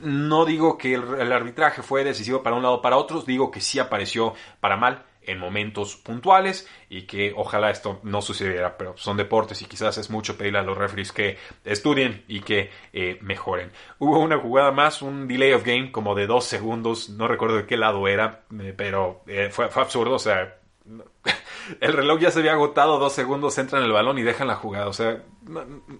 no 0.01 0.45
digo 0.45 0.77
que 0.77 0.93
el, 0.93 1.03
el 1.19 1.31
arbitraje 1.31 1.81
fue 1.81 2.03
decisivo 2.03 2.43
para 2.43 2.57
un 2.57 2.61
lado 2.61 2.75
o 2.75 2.81
para 2.81 2.97
otro, 2.97 3.21
digo 3.21 3.49
que 3.49 3.61
sí 3.61 3.79
apareció 3.79 4.33
para 4.59 4.75
mal 4.75 5.03
en 5.29 5.39
momentos 5.39 5.95
puntuales 5.95 6.67
y 6.89 7.03
que 7.03 7.33
ojalá 7.35 7.69
esto 7.69 7.99
no 8.03 8.21
sucediera, 8.21 8.77
pero 8.77 8.97
son 8.97 9.17
deportes 9.17 9.61
y 9.61 9.65
quizás 9.65 9.97
es 9.97 10.09
mucho 10.09 10.37
pedirle 10.37 10.59
a 10.59 10.63
los 10.63 10.77
referees 10.77 11.11
que 11.11 11.37
estudien 11.63 12.23
y 12.27 12.41
que 12.41 12.71
eh, 12.93 13.19
mejoren. 13.21 13.71
Hubo 13.99 14.19
una 14.19 14.39
jugada 14.39 14.71
más, 14.71 15.01
un 15.01 15.27
delay 15.27 15.53
of 15.53 15.63
game 15.63 15.91
como 15.91 16.15
de 16.15 16.25
dos 16.25 16.45
segundos, 16.45 17.09
no 17.09 17.27
recuerdo 17.27 17.57
de 17.57 17.65
qué 17.65 17.77
lado 17.77 18.07
era, 18.07 18.41
eh, 18.59 18.73
pero 18.75 19.21
eh, 19.27 19.49
fue, 19.51 19.65
absurdo, 19.65 20.15
o 20.15 20.19
sea, 20.19 20.57
el 21.79 21.93
reloj 21.93 22.19
ya 22.19 22.31
se 22.31 22.39
había 22.39 22.53
agotado, 22.53 22.97
dos 22.97 23.13
segundos, 23.13 23.57
entran 23.59 23.83
el 23.83 23.91
balón 23.91 24.17
y 24.17 24.23
dejan 24.23 24.47
la 24.47 24.55
jugada. 24.55 24.87
O 24.87 24.93
sea, 24.93 25.23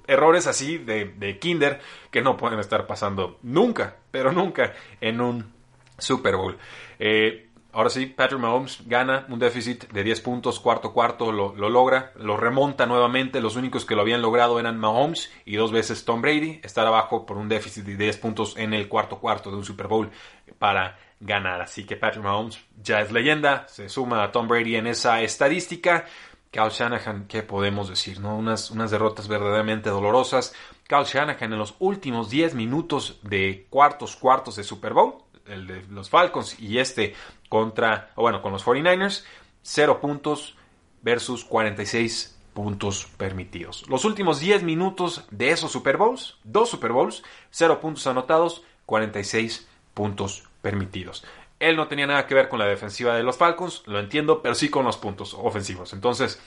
errores 0.07 0.47
así 0.47 0.79
de, 0.79 1.05
de, 1.05 1.37
Kinder 1.37 1.79
que 2.09 2.21
no 2.21 2.35
pueden 2.35 2.59
estar 2.59 2.87
pasando 2.87 3.37
nunca, 3.43 3.97
pero 4.11 4.31
nunca 4.31 4.73
en 5.01 5.21
un 5.21 5.59
Super 5.99 6.35
Bowl. 6.35 6.57
Eh, 6.97 7.48
Ahora 7.71 7.91
sí, 7.91 8.07
Patrick 8.07 8.41
Mahomes 8.41 8.81
gana 8.87 9.27
un 9.29 9.37
déficit 9.37 9.91
de 9.91 10.03
10 10.03 10.21
puntos, 10.21 10.59
cuarto 10.59 10.91
cuarto 10.91 11.31
lo, 11.31 11.53
logra, 11.53 12.13
lo 12.15 12.35
remonta 12.35 12.87
nuevamente. 12.87 13.41
Los 13.41 13.55
únicos 13.55 13.85
que 13.85 13.95
lo 13.95 14.01
habían 14.01 14.23
logrado 14.23 14.59
eran 14.59 14.79
Mahomes 14.79 15.31
y 15.45 15.55
dos 15.55 15.71
veces 15.71 16.03
Tom 16.03 16.19
Brady. 16.19 16.61
Estar 16.63 16.87
abajo 16.87 17.27
por 17.27 17.37
un 17.37 17.47
déficit 17.47 17.85
de 17.85 17.95
10 17.95 18.17
puntos 18.17 18.57
en 18.57 18.73
el 18.73 18.87
cuarto 18.87 19.19
cuarto 19.19 19.51
de 19.51 19.57
un 19.57 19.65
Super 19.65 19.87
Bowl 19.87 20.09
para 20.57 20.97
ganar. 21.19 21.61
Así 21.61 21.85
que 21.85 21.95
Patrick 21.95 22.23
Mahomes 22.23 22.59
ya 22.81 23.01
es 23.01 23.11
leyenda, 23.11 23.67
se 23.67 23.87
suma 23.87 24.23
a 24.23 24.31
Tom 24.31 24.47
Brady 24.47 24.75
en 24.75 24.87
esa 24.87 25.21
estadística. 25.21 26.05
Kyle 26.49 26.71
Shanahan, 26.71 27.27
¿qué 27.27 27.43
podemos 27.43 27.87
decir? 27.87 28.19
No? 28.19 28.35
Unas, 28.35 28.71
unas 28.71 28.89
derrotas 28.89 29.27
verdaderamente 29.27 29.91
dolorosas. 29.91 30.55
Kyle 30.87 31.03
Shanahan 31.03 31.53
en 31.53 31.59
los 31.59 31.75
últimos 31.77 32.31
10 32.31 32.55
minutos 32.55 33.19
de 33.21 33.67
cuartos 33.69 34.15
cuartos 34.15 34.55
de 34.55 34.63
Super 34.63 34.93
Bowl 34.95 35.28
el 35.49 35.67
de 35.67 35.83
los 35.89 36.09
Falcons 36.09 36.59
y 36.59 36.79
este 36.79 37.15
contra, 37.49 38.11
o 38.15 38.21
bueno, 38.21 38.41
con 38.41 38.51
los 38.51 38.65
49ers, 38.65 39.23
0 39.61 39.99
puntos 39.99 40.55
versus 41.01 41.45
46 41.45 42.37
puntos 42.53 43.07
permitidos. 43.17 43.87
Los 43.87 44.05
últimos 44.05 44.39
10 44.39 44.63
minutos 44.63 45.25
de 45.31 45.51
esos 45.51 45.71
Super 45.71 45.97
Bowls, 45.97 46.37
dos 46.43 46.69
Super 46.69 46.91
Bowls, 46.91 47.23
0 47.51 47.79
puntos 47.79 48.05
anotados, 48.07 48.63
46 48.85 49.67
puntos 49.93 50.43
permitidos. 50.61 51.23
Él 51.59 51.75
no 51.75 51.87
tenía 51.87 52.07
nada 52.07 52.25
que 52.25 52.35
ver 52.35 52.49
con 52.49 52.59
la 52.59 52.65
defensiva 52.65 53.15
de 53.15 53.23
los 53.23 53.37
Falcons, 53.37 53.83
lo 53.85 53.99
entiendo, 53.99 54.41
pero 54.41 54.55
sí 54.55 54.69
con 54.69 54.85
los 54.85 54.97
puntos 54.97 55.33
ofensivos. 55.33 55.93
Entonces, 55.93 56.41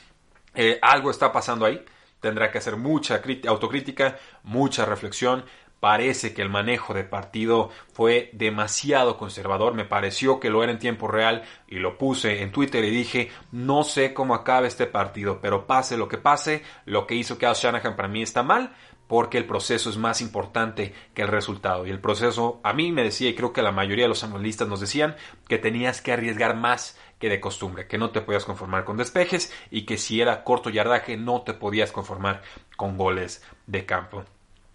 eh, 0.54 0.78
algo 0.82 1.10
está 1.10 1.32
pasando 1.32 1.66
ahí. 1.66 1.84
Tendrá 2.20 2.50
que 2.50 2.58
hacer 2.58 2.76
mucha 2.76 3.20
autocrítica, 3.46 4.18
mucha 4.44 4.84
reflexión 4.84 5.44
parece 5.82 6.32
que 6.32 6.42
el 6.42 6.48
manejo 6.48 6.94
de 6.94 7.02
partido 7.02 7.70
fue 7.92 8.30
demasiado 8.34 9.16
conservador, 9.16 9.74
me 9.74 9.84
pareció 9.84 10.38
que 10.38 10.48
lo 10.48 10.62
era 10.62 10.70
en 10.70 10.78
tiempo 10.78 11.08
real 11.08 11.42
y 11.66 11.80
lo 11.80 11.98
puse 11.98 12.40
en 12.40 12.52
Twitter 12.52 12.84
y 12.84 12.90
dije, 12.90 13.32
no 13.50 13.82
sé 13.82 14.14
cómo 14.14 14.36
acabe 14.36 14.68
este 14.68 14.86
partido, 14.86 15.40
pero 15.42 15.66
pase 15.66 15.96
lo 15.96 16.06
que 16.06 16.18
pase, 16.18 16.62
lo 16.84 17.04
que 17.04 17.16
hizo 17.16 17.36
Kyle 17.36 17.54
Shanahan 17.54 17.96
para 17.96 18.06
mí 18.06 18.22
está 18.22 18.44
mal, 18.44 18.76
porque 19.08 19.38
el 19.38 19.44
proceso 19.44 19.90
es 19.90 19.96
más 19.96 20.20
importante 20.20 20.94
que 21.14 21.22
el 21.22 21.28
resultado. 21.28 21.84
Y 21.84 21.90
el 21.90 21.98
proceso, 21.98 22.60
a 22.62 22.72
mí 22.72 22.92
me 22.92 23.02
decía, 23.02 23.30
y 23.30 23.34
creo 23.34 23.52
que 23.52 23.60
la 23.60 23.72
mayoría 23.72 24.04
de 24.04 24.10
los 24.10 24.22
analistas 24.22 24.68
nos 24.68 24.78
decían, 24.78 25.16
que 25.48 25.58
tenías 25.58 26.00
que 26.00 26.12
arriesgar 26.12 26.54
más 26.54 26.96
que 27.18 27.28
de 27.28 27.40
costumbre, 27.40 27.88
que 27.88 27.98
no 27.98 28.10
te 28.10 28.20
podías 28.20 28.44
conformar 28.44 28.84
con 28.84 28.98
despejes 28.98 29.52
y 29.68 29.84
que 29.84 29.98
si 29.98 30.20
era 30.20 30.44
corto 30.44 30.70
yardaje 30.70 31.16
no 31.16 31.42
te 31.42 31.54
podías 31.54 31.90
conformar 31.90 32.42
con 32.76 32.96
goles 32.96 33.42
de 33.66 33.84
campo. 33.84 34.22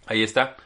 Ahí 0.06 0.22
está. 0.22 0.56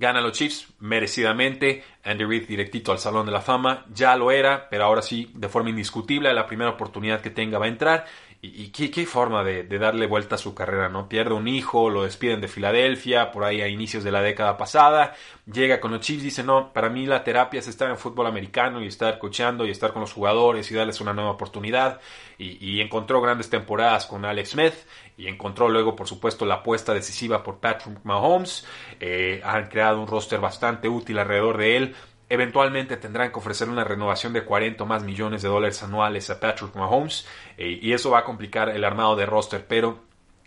Gana 0.00 0.22
los 0.22 0.32
Chiefs 0.32 0.66
merecidamente. 0.78 1.84
Andy 2.04 2.24
Reid 2.24 2.48
directito 2.48 2.90
al 2.90 2.98
Salón 2.98 3.26
de 3.26 3.32
la 3.32 3.42
Fama. 3.42 3.84
Ya 3.92 4.16
lo 4.16 4.30
era, 4.30 4.66
pero 4.70 4.84
ahora 4.84 5.02
sí, 5.02 5.30
de 5.34 5.50
forma 5.50 5.68
indiscutible, 5.68 6.32
la 6.32 6.46
primera 6.46 6.70
oportunidad 6.70 7.20
que 7.20 7.28
tenga 7.28 7.58
va 7.58 7.66
a 7.66 7.68
entrar. 7.68 8.06
Y, 8.42 8.68
qué, 8.68 9.04
forma 9.04 9.44
de, 9.44 9.64
darle 9.64 10.06
vuelta 10.06 10.36
a 10.36 10.38
su 10.38 10.54
carrera, 10.54 10.88
¿no? 10.88 11.10
Pierde 11.10 11.34
un 11.34 11.46
hijo, 11.46 11.90
lo 11.90 12.04
despiden 12.04 12.40
de 12.40 12.48
Filadelfia, 12.48 13.30
por 13.32 13.44
ahí 13.44 13.60
a 13.60 13.68
inicios 13.68 14.02
de 14.02 14.10
la 14.10 14.22
década 14.22 14.56
pasada. 14.56 15.14
Llega 15.44 15.78
con 15.78 15.90
los 15.90 16.00
Chiefs, 16.00 16.22
dice, 16.22 16.42
no, 16.42 16.72
para 16.72 16.88
mí 16.88 17.04
la 17.04 17.22
terapia 17.22 17.60
es 17.60 17.68
estar 17.68 17.90
en 17.90 17.98
fútbol 17.98 18.26
americano 18.26 18.82
y 18.82 18.86
estar 18.86 19.18
coachando 19.18 19.66
y 19.66 19.70
estar 19.70 19.92
con 19.92 20.00
los 20.00 20.14
jugadores 20.14 20.70
y 20.70 20.74
darles 20.74 21.02
una 21.02 21.12
nueva 21.12 21.32
oportunidad. 21.32 22.00
Y, 22.38 22.80
encontró 22.80 23.20
grandes 23.20 23.50
temporadas 23.50 24.06
con 24.06 24.24
Alex 24.24 24.52
Smith 24.52 24.72
y 25.20 25.28
encontró 25.28 25.68
luego, 25.68 25.94
por 25.94 26.08
supuesto, 26.08 26.46
la 26.46 26.56
apuesta 26.56 26.94
decisiva 26.94 27.42
por 27.42 27.58
Patrick 27.58 27.98
Mahomes. 28.04 28.66
Eh, 29.00 29.42
han 29.44 29.66
creado 29.66 30.00
un 30.00 30.06
roster 30.06 30.40
bastante 30.40 30.88
útil 30.88 31.18
alrededor 31.18 31.58
de 31.58 31.76
él. 31.76 31.94
Eventualmente 32.30 32.96
tendrán 32.96 33.30
que 33.30 33.38
ofrecer 33.38 33.68
una 33.68 33.84
renovación 33.84 34.32
de 34.32 34.44
40 34.44 34.82
o 34.82 34.86
más 34.86 35.02
millones 35.02 35.42
de 35.42 35.48
dólares 35.48 35.82
anuales 35.82 36.30
a 36.30 36.40
Patrick 36.40 36.74
Mahomes 36.74 37.26
eh, 37.58 37.78
y 37.82 37.92
eso 37.92 38.10
va 38.10 38.20
a 38.20 38.24
complicar 38.24 38.70
el 38.70 38.82
armado 38.82 39.14
de 39.14 39.26
roster, 39.26 39.66
pero 39.68 39.98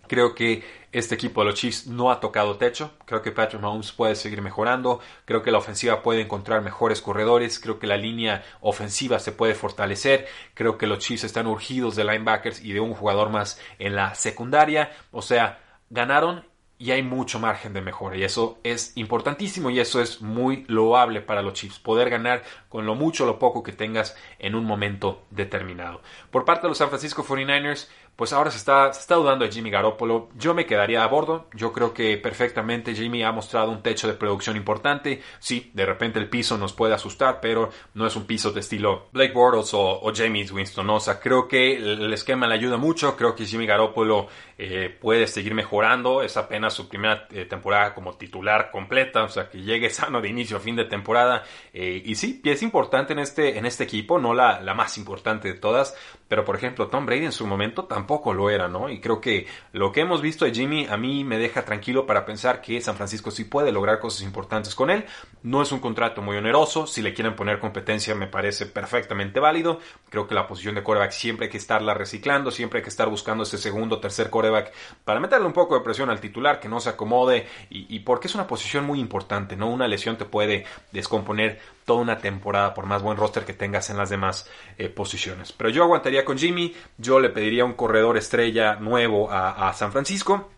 creo 0.08 0.34
que 0.34 0.64
este 0.94 1.16
equipo 1.16 1.42
de 1.42 1.48
los 1.48 1.60
Chiefs 1.60 1.88
no 1.88 2.12
ha 2.12 2.20
tocado 2.20 2.58
techo. 2.58 2.92
Creo 3.06 3.22
que 3.22 3.32
Patrick 3.32 3.62
Mahomes 3.62 3.92
puede 3.92 4.16
seguir 4.16 4.42
mejorando. 4.42 5.00
Creo 5.26 5.42
que 5.42 5.52
la 5.52 5.58
ofensiva 5.58 6.04
puede 6.04 6.22
encontrar 6.22 6.62
mejores 6.62 7.02
corredores. 7.02 7.60
Creo 7.60 7.80
que 7.80 7.88
la 7.88 7.98
línea 7.98 8.44
ofensiva 8.62 9.20
se 9.20 9.32
puede 9.32 9.56
fortalecer. 9.56 10.28
Creo 10.54 10.78
que 10.78 10.88
los 10.88 11.00
Chiefs 11.00 11.26
están 11.26 11.48
urgidos 11.48 11.96
de 11.96 12.06
linebackers 12.06 12.64
y 12.64 12.74
de 12.74 12.80
un 12.80 12.94
jugador 12.94 13.30
más 13.30 13.60
en 13.80 13.96
la 13.96 14.14
secundaria. 14.16 14.92
O 15.12 15.22
sea, 15.22 15.60
ganaron 15.90 16.46
y 16.84 16.92
hay 16.92 17.02
mucho 17.02 17.40
margen 17.40 17.72
de 17.72 17.80
mejora 17.80 18.18
y 18.18 18.24
eso 18.24 18.60
es 18.64 18.92
importantísimo 18.98 19.70
y 19.70 19.80
eso 19.80 20.02
es 20.02 20.22
muy 20.22 20.66
loable 20.68 21.22
para 21.22 21.42
los 21.42 21.54
Chiefs, 21.54 21.80
poder 21.80 22.10
ganar 22.10 22.44
con 22.68 22.86
lo 22.86 22.94
mucho 22.94 23.24
o 23.24 23.28
lo 23.28 23.40
poco 23.40 23.64
que 23.64 23.72
tengas 23.72 24.18
en 24.38 24.54
un 24.54 24.66
momento 24.66 25.24
determinado. 25.30 26.02
Por 26.30 26.44
parte 26.44 26.64
de 26.64 26.70
los 26.70 26.78
San 26.78 26.90
Francisco 26.90 27.24
49ers, 27.24 27.88
pues 28.16 28.32
ahora 28.32 28.52
se 28.52 28.58
está, 28.58 28.92
dudando 29.16 29.44
de 29.44 29.52
Jimmy 29.52 29.72
Garoppolo. 29.72 30.30
Yo 30.36 30.54
me 30.54 30.68
quedaría 30.68 31.04
a 31.04 31.08
bordo. 31.08 31.48
Yo 31.54 31.74
creo 31.74 31.96
que 31.96 32.16
perfectamente 32.18 32.94
Jimmy 32.94 33.24
ha 33.24 33.32
mostrado 33.32 33.72
un 33.72 33.82
techo 33.82 34.08
de 34.08 34.14
producción 34.14 34.56
importante. 34.56 35.24
Sí, 35.40 35.72
de 35.74 35.86
repente 35.86 36.20
el 36.20 36.30
piso 36.30 36.56
nos 36.58 36.74
puede 36.74 36.94
asustar, 36.94 37.40
pero 37.42 37.72
no 37.96 38.06
es 38.06 38.16
un 38.16 38.26
piso 38.26 38.52
de 38.52 38.60
estilo 38.60 39.08
Blake 39.14 39.34
Bortles 39.34 39.74
o, 39.74 40.00
o 40.02 40.14
James 40.14 40.52
Winston. 40.52 40.88
O 40.92 41.00
sea, 41.00 41.20
creo 41.20 41.48
que 41.48 41.76
el 41.76 42.14
esquema 42.14 42.48
le 42.48 42.54
ayuda 42.54 42.78
mucho. 42.78 43.18
Creo 43.18 43.36
que 43.36 43.48
Jimmy 43.48 43.66
Garoppolo 43.66 44.28
eh, 44.60 44.96
puede 45.02 45.26
seguir 45.26 45.56
mejorando. 45.56 46.22
Es 46.22 46.38
apenas 46.38 46.76
su 46.76 46.88
primera 46.88 47.28
eh, 47.32 47.46
temporada 47.46 47.96
como 47.96 48.14
titular 48.16 48.70
completa. 48.70 49.24
O 49.24 49.30
sea, 49.30 49.50
que 49.50 49.60
llegue 49.64 49.90
sano 49.90 50.22
de 50.22 50.30
inicio 50.30 50.58
a 50.58 50.60
fin 50.60 50.76
de 50.76 50.86
temporada. 50.86 51.44
Eh, 51.74 52.04
y 52.06 52.14
sí, 52.14 52.42
es 52.46 52.62
importante 52.62 53.14
en 53.14 53.20
este, 53.20 53.58
en 53.58 53.66
este 53.66 53.86
equipo. 53.86 54.20
No 54.20 54.36
la 54.36 54.74
más 54.76 55.00
importante 55.00 55.48
de 55.48 55.56
todas. 55.56 55.96
Pero, 56.34 56.46
por 56.46 56.56
ejemplo, 56.56 56.88
Tom 56.88 57.06
Brady 57.06 57.26
en 57.26 57.32
su 57.32 57.46
momento 57.46 57.84
tampoco 57.84 58.34
lo 58.34 58.50
era, 58.50 58.68
¿no? 58.68 58.90
Y 58.90 59.00
creo 59.00 59.22
que 59.22 59.46
lo 59.72 59.92
que 59.92 60.02
hemos 60.02 60.20
visto 60.20 60.46
de 60.46 60.52
Jimmy 60.52 60.88
a 60.90 60.98
mí 60.98 61.24
me 61.24 61.38
deja 61.38 61.64
tranquilo 61.64 62.08
para 62.08 62.26
pensar 62.26 62.60
que 62.60 62.82
San 62.82 62.96
Francisco 62.96 63.30
sí 63.30 63.44
puede 63.44 63.72
lograr 63.72 64.00
cosas 64.00 64.24
importantes 64.24 64.74
con 64.74 64.90
él. 64.90 65.06
No 65.44 65.62
es 65.62 65.72
un 65.72 65.78
contrato 65.80 66.24
muy 66.24 66.36
oneroso, 66.36 66.88
si 66.88 67.04
le 67.04 67.14
quieren 67.14 67.36
poner 67.36 67.60
competencia 67.60 68.16
me 68.16 68.26
parece 68.26 68.66
perfectamente 68.66 69.40
válido. 69.40 69.80
Creo 70.10 70.26
que 70.26 70.34
la 70.34 70.48
posición 70.48 70.74
de 70.74 70.82
coreback 70.82 71.12
siempre 71.12 71.46
hay 71.46 71.52
que 71.52 71.60
estarla 71.60 71.94
reciclando, 71.94 72.50
siempre 72.50 72.80
hay 72.80 72.84
que 72.84 72.90
estar 72.90 73.10
buscando 73.10 73.44
ese 73.44 73.60
segundo, 73.60 74.00
tercer 74.00 74.32
coreback 74.32 74.74
para 75.06 75.20
meterle 75.20 75.46
un 75.46 75.54
poco 75.54 75.76
de 75.76 75.82
presión 75.82 76.10
al 76.10 76.20
titular, 76.20 76.60
que 76.60 76.68
no 76.68 76.80
se 76.80 76.90
acomode 76.90 77.46
y, 77.70 77.96
y 77.96 78.00
porque 78.00 78.26
es 78.26 78.34
una 78.34 78.48
posición 78.48 78.86
muy 78.86 79.00
importante, 79.00 79.56
¿no? 79.56 79.70
Una 79.70 79.88
lesión 79.88 80.18
te 80.18 80.26
puede 80.26 80.66
descomponer 80.92 81.60
toda 81.86 82.02
una 82.02 82.18
temporada 82.18 82.74
por 82.74 82.86
más 82.86 83.02
buen 83.02 83.18
roster 83.18 83.46
que 83.46 83.54
tengas 83.54 83.90
en 83.90 83.98
las 83.98 84.10
demás 84.10 84.50
eh, 84.78 84.90
posiciones. 84.90 85.52
Pero 85.52 85.70
yo 85.70 85.84
aguantaría 85.84 86.26
con 86.26 86.38
Jimmy, 86.38 86.74
yo 86.98 87.20
le 87.20 87.30
pediría 87.30 87.66
un 87.66 87.74
corredor 87.74 88.18
estrella 88.18 88.76
nuevo 88.76 89.32
a, 89.32 89.70
a 89.70 89.74
San 89.74 89.92
Francisco. 89.92 90.50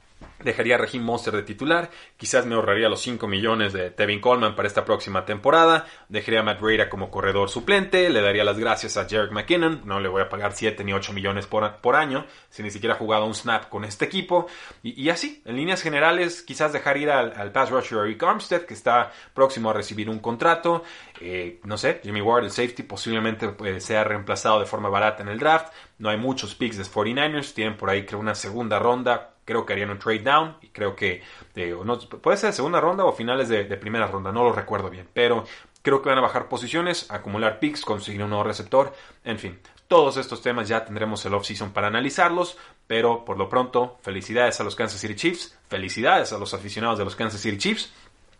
Dejaría 0.45 0.75
a 0.75 0.77
Regime 0.77 1.03
Monster 1.03 1.35
de 1.35 1.41
titular. 1.41 1.89
Quizás 2.17 2.45
me 2.45 2.53
ahorraría 2.53 2.87
los 2.87 3.01
5 3.01 3.27
millones 3.27 3.73
de 3.73 3.89
Tevin 3.89 4.21
Coleman 4.21 4.55
para 4.55 4.67
esta 4.67 4.85
próxima 4.85 5.25
temporada. 5.25 5.87
Dejaría 6.07 6.41
a 6.41 6.43
Matt 6.43 6.61
Breida 6.61 6.87
como 6.87 7.09
corredor 7.09 7.49
suplente. 7.49 8.11
Le 8.11 8.21
daría 8.21 8.43
las 8.43 8.59
gracias 8.59 8.95
a 8.95 9.09
Jarek 9.09 9.31
McKinnon. 9.31 9.81
No 9.85 9.99
le 9.99 10.07
voy 10.07 10.21
a 10.21 10.29
pagar 10.29 10.53
7 10.53 10.83
ni 10.83 10.93
8 10.93 11.13
millones 11.13 11.47
por, 11.47 11.77
por 11.77 11.95
año. 11.95 12.27
Si 12.51 12.61
ni 12.61 12.69
siquiera 12.69 12.93
ha 12.93 12.97
jugado 12.99 13.25
un 13.25 13.33
snap 13.33 13.69
con 13.69 13.85
este 13.85 14.05
equipo. 14.05 14.45
Y, 14.83 15.09
así, 15.09 15.41
en 15.45 15.55
líneas 15.55 15.81
generales, 15.81 16.43
quizás 16.43 16.71
dejar 16.71 16.97
ir 16.97 17.09
al, 17.09 17.33
al 17.35 17.51
pass 17.51 17.71
rusher 17.71 18.05
Eric 18.05 18.21
Armstead, 18.21 18.65
que 18.65 18.75
está 18.75 19.11
próximo 19.33 19.71
a 19.71 19.73
recibir 19.73 20.11
un 20.11 20.19
contrato. 20.19 20.83
Eh, 21.21 21.59
no 21.63 21.75
sé, 21.79 22.01
Jimmy 22.03 22.21
Ward, 22.21 22.43
el 22.43 22.51
safety, 22.51 22.83
posiblemente 22.83 23.47
pues, 23.49 23.83
sea 23.83 24.03
reemplazado 24.03 24.59
de 24.59 24.67
forma 24.67 24.89
barata 24.89 25.23
en 25.23 25.29
el 25.29 25.39
draft. 25.39 25.73
No 25.97 26.09
hay 26.09 26.17
muchos 26.17 26.53
picks 26.53 26.77
de 26.77 26.83
49ers. 26.83 27.55
Tienen 27.55 27.77
por 27.77 27.89
ahí, 27.89 28.05
creo, 28.05 28.19
una 28.19 28.35
segunda 28.35 28.77
ronda 28.77 29.34
creo 29.45 29.65
que 29.65 29.73
harían 29.73 29.91
un 29.91 29.99
trade 29.99 30.19
down 30.19 30.57
y 30.61 30.69
creo 30.69 30.95
que 30.95 31.21
eh, 31.55 31.75
no, 31.83 31.99
puede 31.99 32.37
ser 32.37 32.51
segunda 32.51 32.81
ronda 32.81 33.05
o 33.05 33.13
finales 33.13 33.47
de, 33.47 33.63
de, 33.63 33.77
primera 33.77 34.07
ronda, 34.07 34.31
no 34.31 34.43
lo 34.43 34.51
recuerdo 34.51 34.89
bien, 34.89 35.07
pero 35.13 35.45
creo 35.81 36.01
que 36.01 36.09
van 36.09 36.17
a 36.17 36.21
bajar 36.21 36.49
posiciones, 36.49 37.09
acumular 37.11 37.59
picks, 37.59 37.85
conseguir 37.85 38.23
un 38.23 38.29
nuevo 38.29 38.43
receptor, 38.43 38.93
en 39.23 39.37
fin. 39.39 39.59
Todos 39.87 40.17
estos 40.17 40.41
temas 40.41 40.67
ya 40.67 40.83
tendremos 40.83 41.23
el 41.25 41.35
off-season 41.35 41.71
para 41.71 41.87
analizarlos, 41.87 42.57
pero 42.87 43.23
por 43.23 43.37
lo 43.37 43.49
pronto, 43.49 43.99
felicidades 44.01 44.59
a 44.59 44.63
los 44.63 44.75
Kansas 44.75 44.99
City 44.99 45.13
Chiefs, 45.13 45.55
felicidades 45.69 46.33
a 46.33 46.39
los 46.39 46.55
aficionados 46.55 46.97
de 46.97 47.05
los 47.05 47.15
Kansas 47.15 47.39
City 47.39 47.57
Chiefs, 47.59 47.93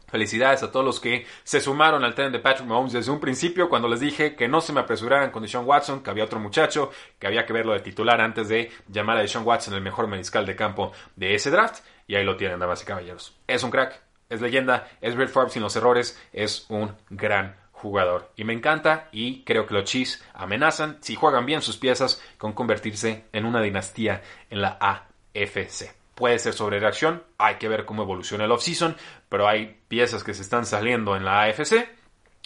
Felicidades 0.08 0.64
a 0.64 0.72
todos 0.72 0.86
los 0.86 1.00
que 1.00 1.26
se 1.44 1.60
sumaron 1.60 2.04
al 2.04 2.16
tren 2.16 2.32
de 2.32 2.40
Patrick 2.40 2.68
Mahomes 2.68 2.94
desde 2.94 3.12
un 3.12 3.20
principio 3.20 3.70
cuando 3.70 3.88
les 3.88 4.00
dije 4.00 4.36
que 4.36 4.48
no 4.48 4.62
se 4.62 4.72
me 4.74 4.82
apresuraran 4.82 5.32
con 5.32 5.42
Deshaun 5.42 5.66
Watson, 5.66 6.04
que 6.04 6.10
había 6.10 6.24
otro 6.24 6.40
muchacho, 6.40 6.92
que 7.20 7.28
había 7.28 7.46
que 7.46 7.54
verlo 7.54 7.74
de 7.74 7.80
titular 7.80 8.22
antes 8.22 8.48
de 8.48 8.72
llamar 8.88 9.18
a 9.18 9.22
Deshaun 9.22 9.46
Watson 9.46 9.74
el 9.74 9.82
mejor 9.82 10.08
mariscal 10.08 10.46
de 10.46 10.56
campo 10.56 10.92
de 11.16 11.36
ese 11.36 11.50
draft. 11.50 11.84
Y 12.08 12.16
ahí 12.16 12.24
lo 12.24 12.38
tienen, 12.38 12.60
damas 12.60 12.84
y 12.84 12.86
caballeros. 12.86 13.36
Es 13.48 13.64
un 13.64 13.72
crack, 13.72 14.00
es 14.30 14.42
leyenda, 14.42 14.88
es 15.02 15.16
Brett 15.16 15.30
Favre 15.30 15.50
sin 15.50 15.64
los 15.64 15.76
errores, 15.76 16.22
es 16.34 16.66
un 16.70 16.96
gran 17.10 17.56
jugador. 17.72 18.32
Y 18.36 18.44
me 18.44 18.54
encanta 18.54 19.10
y 19.12 19.44
creo 19.44 19.66
que 19.66 19.74
los 19.74 19.86
Chiefs 19.86 20.24
amenazan, 20.34 20.98
si 21.02 21.16
juegan 21.16 21.46
bien 21.46 21.62
sus 21.62 21.78
piezas, 21.78 22.22
con 22.38 22.54
convertirse 22.54 23.26
en 23.34 23.46
una 23.46 23.62
dinastía 23.62 24.22
en 24.50 24.62
la 24.62 24.78
AFC 24.80 26.06
puede 26.16 26.40
ser 26.40 26.54
sobre 26.54 26.80
reacción, 26.80 27.24
hay 27.38 27.56
que 27.56 27.68
ver 27.68 27.86
cómo 27.86 28.04
evoluciona 28.04 28.46
el 28.46 28.52
offseason, 28.52 28.96
pero 29.36 29.50
hay 29.50 29.82
piezas 29.90 30.24
que 30.24 30.34
se 30.34 30.44
están 30.44 30.66
saliendo 30.66 31.14
en 31.18 31.26
la 31.26 31.42
AFC, 31.42 31.90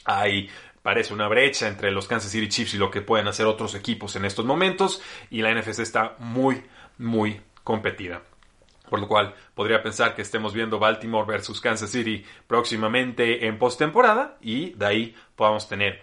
hay 0.06 0.50
parece 0.82 1.14
una 1.14 1.28
brecha 1.28 1.68
entre 1.68 1.92
los 1.92 2.08
Kansas 2.08 2.32
City 2.32 2.50
Chiefs 2.50 2.74
y 2.74 2.78
lo 2.80 2.90
que 2.90 3.02
pueden 3.02 3.28
hacer 3.28 3.46
otros 3.46 3.76
equipos 3.76 4.16
en 4.16 4.26
estos 4.26 4.44
momentos 4.44 5.00
y 5.30 5.44
la 5.44 5.54
NFC 5.54 5.82
está 5.82 6.16
muy 6.18 6.64
muy 6.98 7.42
competida. 7.64 8.24
Por 8.90 9.00
lo 9.02 9.08
cual 9.08 9.36
podría 9.54 9.84
pensar 9.84 10.16
que 10.16 10.24
estemos 10.24 10.52
viendo 10.52 10.80
Baltimore 10.80 11.28
versus 11.28 11.62
Kansas 11.62 11.92
City 11.92 12.26
próximamente 12.48 13.46
en 13.46 13.60
postemporada 13.60 14.40
y 14.42 14.72
de 14.72 14.86
ahí 14.88 15.16
podamos 15.36 15.70
tener 15.70 16.02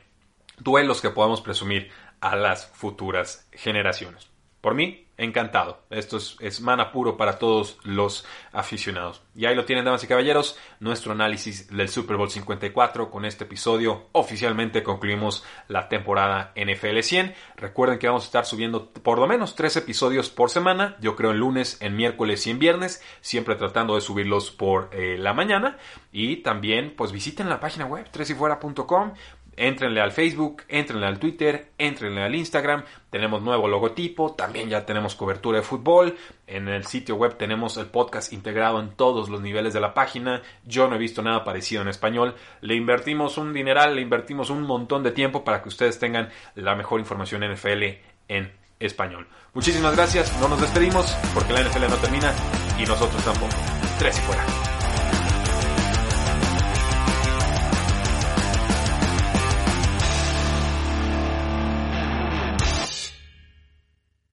duelos 0.56 1.00
que 1.00 1.10
podamos 1.10 1.40
presumir 1.40 1.90
a 2.20 2.36
las 2.36 2.64
futuras 2.64 3.48
generaciones. 3.50 4.30
Por 4.60 4.74
mí, 4.74 5.05
encantado. 5.18 5.82
Esto 5.90 6.18
es, 6.40 6.60
mana 6.60 6.92
puro 6.92 7.16
para 7.16 7.38
todos 7.38 7.78
los 7.84 8.26
aficionados. 8.52 9.22
Y 9.34 9.46
ahí 9.46 9.54
lo 9.54 9.64
tienen, 9.64 9.84
damas 9.84 10.04
y 10.04 10.06
caballeros, 10.06 10.58
nuestro 10.80 11.12
análisis 11.12 11.68
del 11.68 11.88
Super 11.88 12.16
Bowl 12.16 12.30
54. 12.30 13.10
Con 13.10 13.24
este 13.24 13.44
episodio 13.44 14.08
oficialmente 14.12 14.82
concluimos 14.82 15.44
la 15.68 15.88
temporada 15.88 16.52
NFL 16.56 17.00
100. 17.00 17.34
Recuerden 17.56 17.98
que 17.98 18.08
vamos 18.08 18.24
a 18.24 18.26
estar 18.26 18.46
subiendo 18.46 18.90
por 18.90 19.18
lo 19.18 19.26
menos 19.26 19.54
tres 19.54 19.76
episodios 19.76 20.30
por 20.30 20.50
semana. 20.50 20.96
Yo 21.00 21.16
creo 21.16 21.30
en 21.32 21.38
lunes, 21.38 21.78
en 21.80 21.96
miércoles 21.96 22.46
y 22.46 22.50
en 22.50 22.58
viernes. 22.58 23.02
Siempre 23.20 23.56
tratando 23.56 23.94
de 23.94 24.00
subirlos 24.00 24.50
por 24.50 24.90
eh, 24.92 25.16
la 25.18 25.32
mañana. 25.32 25.78
Y 26.12 26.36
también, 26.36 26.94
pues 26.96 27.12
visiten 27.12 27.48
la 27.48 27.60
página 27.60 27.86
web, 27.86 28.08
tresifuera.com. 28.10 29.12
Entrenle 29.56 30.02
al 30.02 30.12
Facebook, 30.12 30.64
entrenle 30.68 31.06
al 31.06 31.18
Twitter, 31.18 31.72
entrenle 31.78 32.22
al 32.22 32.34
Instagram. 32.34 32.84
Tenemos 33.08 33.42
nuevo 33.42 33.68
logotipo, 33.68 34.34
también 34.34 34.68
ya 34.68 34.84
tenemos 34.84 35.14
cobertura 35.14 35.58
de 35.58 35.64
fútbol. 35.64 36.16
En 36.46 36.68
el 36.68 36.84
sitio 36.84 37.16
web 37.16 37.36
tenemos 37.38 37.78
el 37.78 37.86
podcast 37.86 38.32
integrado 38.32 38.80
en 38.80 38.90
todos 38.90 39.30
los 39.30 39.40
niveles 39.40 39.72
de 39.72 39.80
la 39.80 39.94
página. 39.94 40.42
Yo 40.64 40.88
no 40.88 40.96
he 40.96 40.98
visto 40.98 41.22
nada 41.22 41.42
parecido 41.42 41.80
en 41.80 41.88
español. 41.88 42.34
Le 42.60 42.74
invertimos 42.74 43.38
un 43.38 43.54
dineral, 43.54 43.96
le 43.96 44.02
invertimos 44.02 44.50
un 44.50 44.62
montón 44.62 45.02
de 45.02 45.12
tiempo 45.12 45.42
para 45.42 45.62
que 45.62 45.68
ustedes 45.70 45.98
tengan 45.98 46.28
la 46.54 46.74
mejor 46.74 47.00
información 47.00 47.42
NFL 47.50 47.82
en 48.28 48.52
español. 48.78 49.26
Muchísimas 49.54 49.96
gracias, 49.96 50.38
no 50.38 50.48
nos 50.48 50.60
despedimos 50.60 51.16
porque 51.32 51.54
la 51.54 51.62
NFL 51.62 51.88
no 51.88 51.96
termina 51.96 52.32
y 52.78 52.84
nosotros 52.84 53.24
tampoco. 53.24 53.54
Tres 53.98 54.18
y 54.18 54.20
fuera. 54.20 54.65